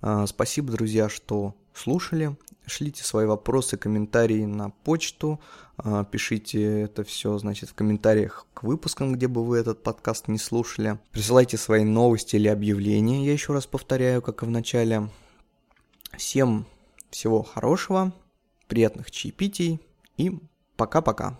А, 0.00 0.26
спасибо, 0.26 0.72
друзья, 0.72 1.10
что 1.10 1.54
слушали. 1.74 2.34
Шлите 2.64 3.04
свои 3.04 3.26
вопросы, 3.26 3.76
комментарии 3.76 4.46
на 4.46 4.70
почту. 4.70 5.38
А, 5.76 6.04
пишите 6.04 6.80
это 6.82 7.04
все, 7.04 7.36
значит, 7.36 7.68
в 7.68 7.74
комментариях 7.74 8.46
к 8.54 8.62
выпускам, 8.62 9.12
где 9.12 9.28
бы 9.28 9.44
вы 9.44 9.58
этот 9.58 9.82
подкаст 9.82 10.28
не 10.28 10.38
слушали. 10.38 10.98
Присылайте 11.10 11.58
свои 11.58 11.84
новости 11.84 12.36
или 12.36 12.48
объявления, 12.48 13.26
я 13.26 13.32
еще 13.32 13.52
раз 13.52 13.66
повторяю, 13.66 14.22
как 14.22 14.42
и 14.42 14.46
в 14.46 14.50
начале. 14.50 15.10
Всем 16.16 16.66
всего 17.10 17.42
хорошего, 17.42 18.12
приятных 18.66 19.10
чаепитий 19.10 19.80
и 20.16 20.38
пока-пока. 20.76 21.38